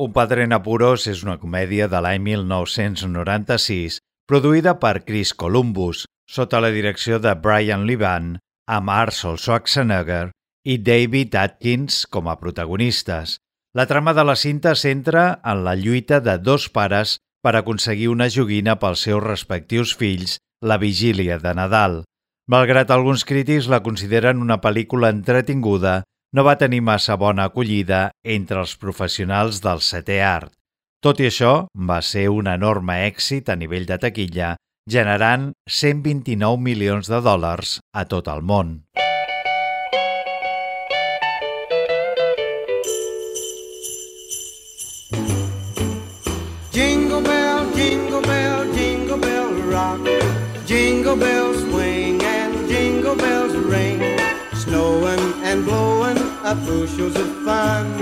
Un 0.00 0.14
padre 0.16 0.46
en 0.48 0.54
apuros 0.56 1.04
és 1.04 1.20
una 1.20 1.34
comèdia 1.36 1.84
de 1.84 2.00
l'any 2.00 2.22
1996 2.24 3.98
produïda 4.24 4.78
per 4.80 5.04
Chris 5.04 5.34
Columbus 5.36 6.06
sota 6.24 6.62
la 6.64 6.72
direcció 6.72 7.20
de 7.20 7.34
Brian 7.36 7.84
Levan 7.84 8.38
amb 8.72 8.94
Arnold 8.96 9.44
Schwarzenegger 9.44 10.32
i 10.64 10.80
David 10.80 11.36
Atkins 11.36 12.06
com 12.08 12.32
a 12.32 12.38
protagonistes. 12.40 13.36
La 13.76 13.84
trama 13.84 14.16
de 14.16 14.24
la 14.24 14.40
cinta 14.40 14.72
centra 14.72 15.42
en 15.44 15.64
la 15.68 15.76
lluita 15.76 16.24
de 16.24 16.38
dos 16.40 16.70
pares 16.72 17.18
per 17.44 17.58
aconseguir 17.60 18.08
una 18.08 18.32
joguina 18.32 18.80
pels 18.80 19.04
seus 19.04 19.22
respectius 19.28 19.92
fills 19.92 20.38
la 20.64 20.80
vigília 20.80 21.36
de 21.36 21.52
Nadal. 21.52 22.06
Malgrat 22.46 22.92
alguns 22.94 23.24
crítics 23.26 23.66
la 23.66 23.80
consideren 23.82 24.38
una 24.38 24.60
pel·lícula 24.62 25.08
entretinguda, 25.10 26.04
no 26.30 26.44
va 26.46 26.54
tenir 26.60 26.78
massa 26.78 27.16
bona 27.18 27.48
acollida 27.50 28.12
entre 28.22 28.60
els 28.62 28.76
professionals 28.78 29.58
del 29.64 29.82
setè 29.82 30.20
art. 30.22 30.52
Tot 31.02 31.18
i 31.18 31.26
això, 31.26 31.66
va 31.74 31.98
ser 32.06 32.28
un 32.30 32.46
enorme 32.46 33.00
èxit 33.08 33.50
a 33.50 33.56
nivell 33.58 33.88
de 33.90 33.98
taquilla, 33.98 34.52
generant 34.86 35.50
129 35.66 36.62
milions 36.62 37.10
de 37.10 37.18
dòlars 37.18 37.80
a 37.90 38.06
tot 38.06 38.30
el 38.30 38.46
món. 38.46 38.76
Jingle 46.70 47.22
bell, 47.26 47.74
jingle 47.74 48.22
bell, 48.30 48.70
jingle 48.78 49.18
bell 49.26 49.52
rock. 49.74 50.10
Jingle 50.66 51.18
bells 51.18 51.55
up 56.46 56.64
bushels 56.64 57.16
of 57.16 57.26
fun. 57.44 57.98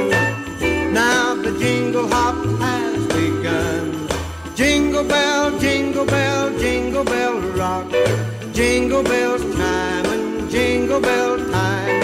Now 0.93 1.35
the 1.35 1.59
jingle 1.59 2.07
hop 2.07 2.37
has 2.61 3.07
begun. 3.07 4.07
Jingle 4.55 5.03
bell, 5.03 5.59
jingle 5.59 6.05
bell, 6.05 6.51
jingle 6.59 7.05
bell 7.05 7.41
rock. 7.57 7.91
Jingle 8.53 9.03
bells 9.03 9.43
time 9.57 10.05
and 10.15 10.51
jingle 10.51 11.01
bell 11.01 11.39
time. 11.39 12.01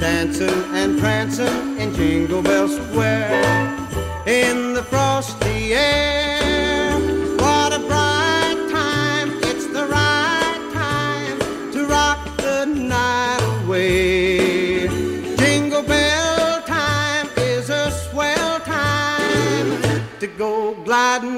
Dancing 0.00 0.64
and 0.72 0.98
prancing 0.98 1.78
in 1.78 1.94
Jingle 1.94 2.42
Bell 2.42 2.68
Square. 2.68 3.42
In 4.26 4.72
the 4.72 4.82
frosty 4.82 5.74
air. 5.74 6.41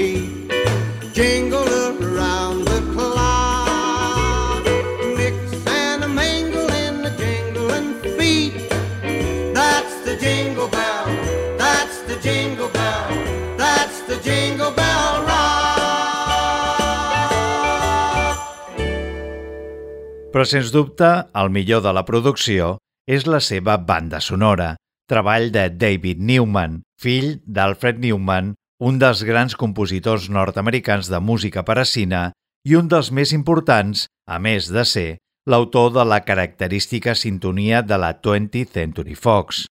feet 0.00 0.48
jingle 1.12 1.68
around 1.68 2.64
the 2.64 2.80
clock. 2.94 4.64
Mix 5.16 5.36
and 5.68 6.04
a 6.04 6.08
mingle 6.08 6.68
in 6.86 7.02
the 7.04 7.12
jingling 7.20 7.90
feet. 8.16 8.54
That's 9.52 9.94
the 10.06 10.16
jingle 10.16 10.68
bell. 10.68 11.04
That's 11.58 11.98
the 12.08 12.16
jingle 12.24 12.70
bell. 12.72 13.08
That's 13.60 14.00
the 14.08 14.16
jingle 14.24 14.72
bell 14.72 15.12
rock. 15.28 15.98
Però 20.32 20.44
sens 20.46 20.72
dubte, 20.72 21.10
el 21.34 21.50
millor 21.52 21.82
de 21.84 21.92
la 21.92 22.06
producció 22.08 22.78
és 23.04 23.26
la 23.26 23.40
seva 23.44 23.76
banda 23.76 24.20
sonora, 24.22 24.76
treball 25.10 25.50
de 25.52 25.68
David 25.74 26.22
Newman, 26.22 26.84
fill 26.96 27.42
d'Alfred 27.44 27.98
Newman 27.98 28.54
un 28.80 28.96
dels 28.98 29.20
grans 29.28 29.54
compositors 29.60 30.30
nord-americans 30.32 31.10
de 31.12 31.20
música 31.20 31.62
per 31.68 31.76
a 31.82 31.84
cine 31.84 32.30
i 32.64 32.76
un 32.76 32.88
dels 32.88 33.10
més 33.12 33.34
importants, 33.36 34.06
a 34.24 34.40
més 34.40 34.70
de 34.72 34.84
ser, 34.88 35.10
l'autor 35.46 35.92
de 35.92 36.04
la 36.04 36.22
característica 36.24 37.14
sintonia 37.14 37.82
de 37.84 37.98
la 38.00 38.14
20th 38.16 38.72
Century 38.72 39.14
Fox. 39.14 39.66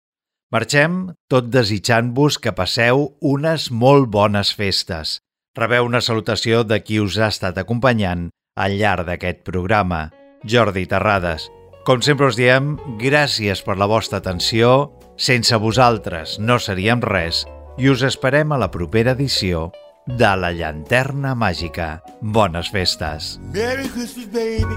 Marxem 0.54 1.12
tot 1.30 1.50
desitjant-vos 1.50 2.40
que 2.42 2.54
passeu 2.54 3.10
unes 3.22 3.70
molt 3.72 4.10
bones 4.14 4.54
festes. 4.54 5.20
Rebeu 5.58 5.90
una 5.90 6.02
salutació 6.02 6.64
de 6.64 6.82
qui 6.86 7.02
us 7.02 7.18
ha 7.18 7.30
estat 7.34 7.58
acompanyant 7.58 8.30
al 8.58 8.78
llarg 8.78 9.10
d'aquest 9.10 9.42
programa, 9.46 10.10
Jordi 10.46 10.86
Terrades. 10.90 11.50
Com 11.86 12.02
sempre 12.06 12.30
us 12.30 12.38
diem, 12.38 12.76
gràcies 13.02 13.62
per 13.66 13.78
la 13.78 13.90
vostra 13.90 14.22
atenció, 14.22 14.92
sense 15.18 15.58
vosaltres 15.58 16.38
no 16.40 16.60
seríem 16.62 17.02
res 17.02 17.46
i 17.80 17.88
us 17.88 18.02
esperem 18.04 18.52
a 18.52 18.58
la 18.60 18.68
propera 18.72 19.14
edició 19.16 19.70
de 20.06 20.30
La 20.36 20.50
Llanterna 20.52 21.32
Màgica. 21.32 22.02
Bones 22.20 22.68
festes! 22.74 23.38
Merry 23.54 23.88
Christmas, 23.88 24.28
baby. 24.34 24.76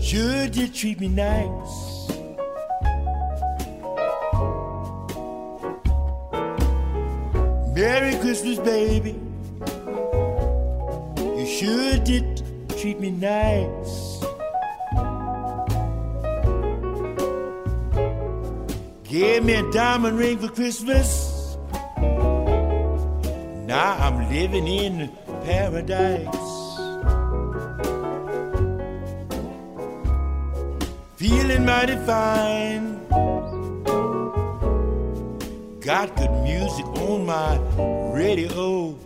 Should 0.00 0.56
you 0.56 0.68
treat 0.68 0.98
me 0.98 1.08
nice? 1.08 2.08
Merry 7.76 8.16
Christmas, 8.24 8.58
baby. 8.60 9.14
You 11.62 12.00
did 12.00 12.42
treat 12.80 12.98
me 12.98 13.10
nice. 13.10 14.11
Gave 19.12 19.44
me 19.44 19.52
a 19.56 19.70
diamond 19.72 20.16
ring 20.18 20.38
for 20.38 20.48
Christmas. 20.48 21.58
Now 23.66 23.98
I'm 24.00 24.30
living 24.30 24.66
in 24.66 25.12
paradise. 25.44 26.24
Feeling 31.16 31.66
mighty 31.66 31.96
fine. 32.06 33.06
Got 35.80 36.16
good 36.16 36.32
music 36.42 36.86
on 36.86 37.26
my 37.26 37.58
radio. 38.14 38.96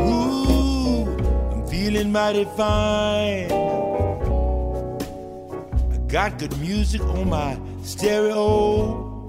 Ooh, 0.00 1.04
I'm 1.52 1.64
feeling 1.68 2.10
mighty 2.10 2.44
fine. 2.56 3.85
Got 6.16 6.38
good 6.38 6.56
music 6.60 7.02
on 7.02 7.28
my 7.28 7.58
stereo. 7.82 9.28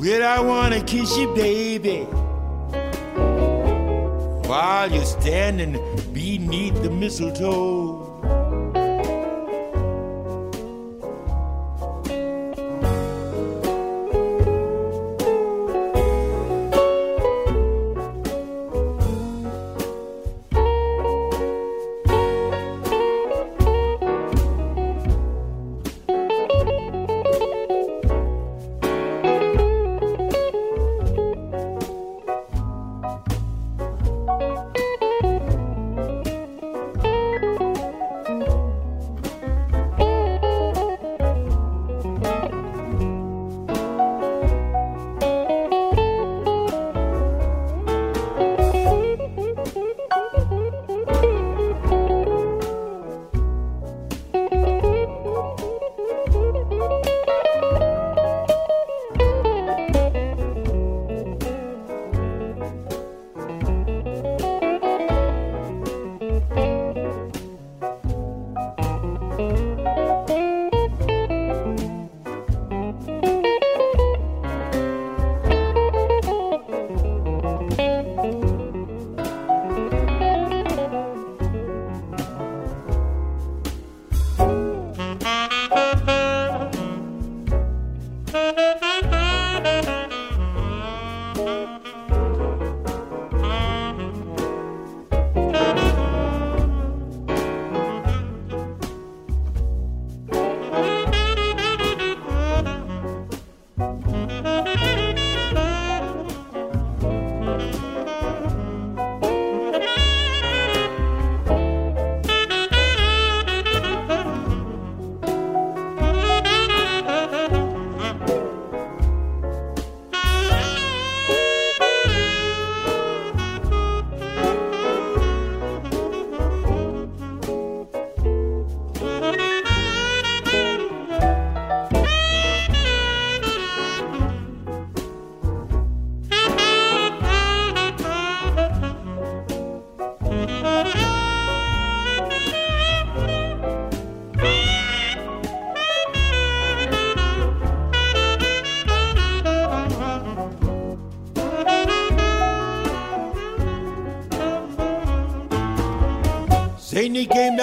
Well, 0.00 0.22
I 0.24 0.40
wanna 0.40 0.80
kiss 0.82 1.14
you, 1.18 1.34
baby, 1.34 2.04
while 4.48 4.90
you're 4.90 5.04
standing 5.04 5.72
beneath 6.14 6.82
the 6.82 6.88
mistletoe. 6.88 7.91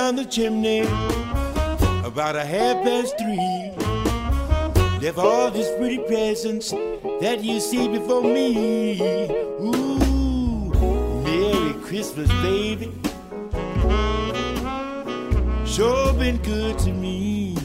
Down 0.10 0.16
the 0.16 0.26
chimney 0.26 0.82
about 2.04 2.36
a 2.36 2.44
half 2.44 2.84
past 2.84 3.16
three. 3.20 3.72
Left 5.02 5.20
all 5.20 5.52
these 5.52 5.70
pretty 5.78 6.00
presents 6.00 6.72
that 7.22 7.44
you 7.44 7.60
see 7.60 7.88
before 7.88 8.24
me. 8.24 9.00
Ooh, 9.62 10.72
Merry 11.24 11.74
Christmas, 11.84 12.28
baby. 12.42 12.92
Sure 15.66 16.14
been 16.14 16.38
good 16.38 16.80
to 16.80 16.92
me. 16.92 17.56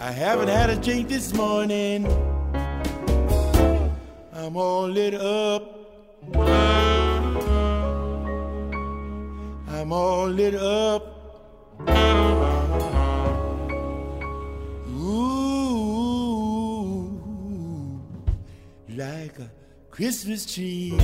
I 0.00 0.10
haven't 0.10 0.48
had 0.48 0.70
a 0.70 0.76
drink 0.76 1.08
this 1.08 1.32
morning. 1.32 2.06
I'm 4.32 4.56
all 4.56 4.88
lit 4.88 5.14
up. 5.14 5.73
all 10.24 10.30
lit 10.30 10.54
up. 10.54 11.02
Ooh, 14.88 16.40
like 18.88 19.38
a 19.38 19.50
Christmas 19.90 20.46
tree. 20.46 20.96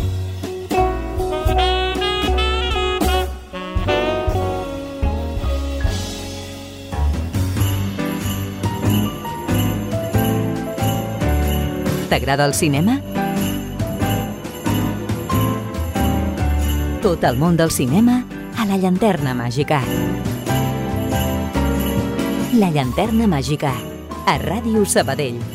T'agrada 12.09 12.47
el 12.47 12.55
cinema? 12.55 13.01
Tot 17.03 17.25
el 17.25 17.37
món 17.37 17.57
del 17.57 17.71
cinema 17.71 18.25
la 18.71 18.77
llanterna 18.79 19.33
màgica. 19.35 19.81
La 22.62 22.68
llanterna 22.71 23.27
màgica, 23.27 23.73
a 24.31 24.39
Ràdio 24.39 24.85
Sabadell. 24.87 25.49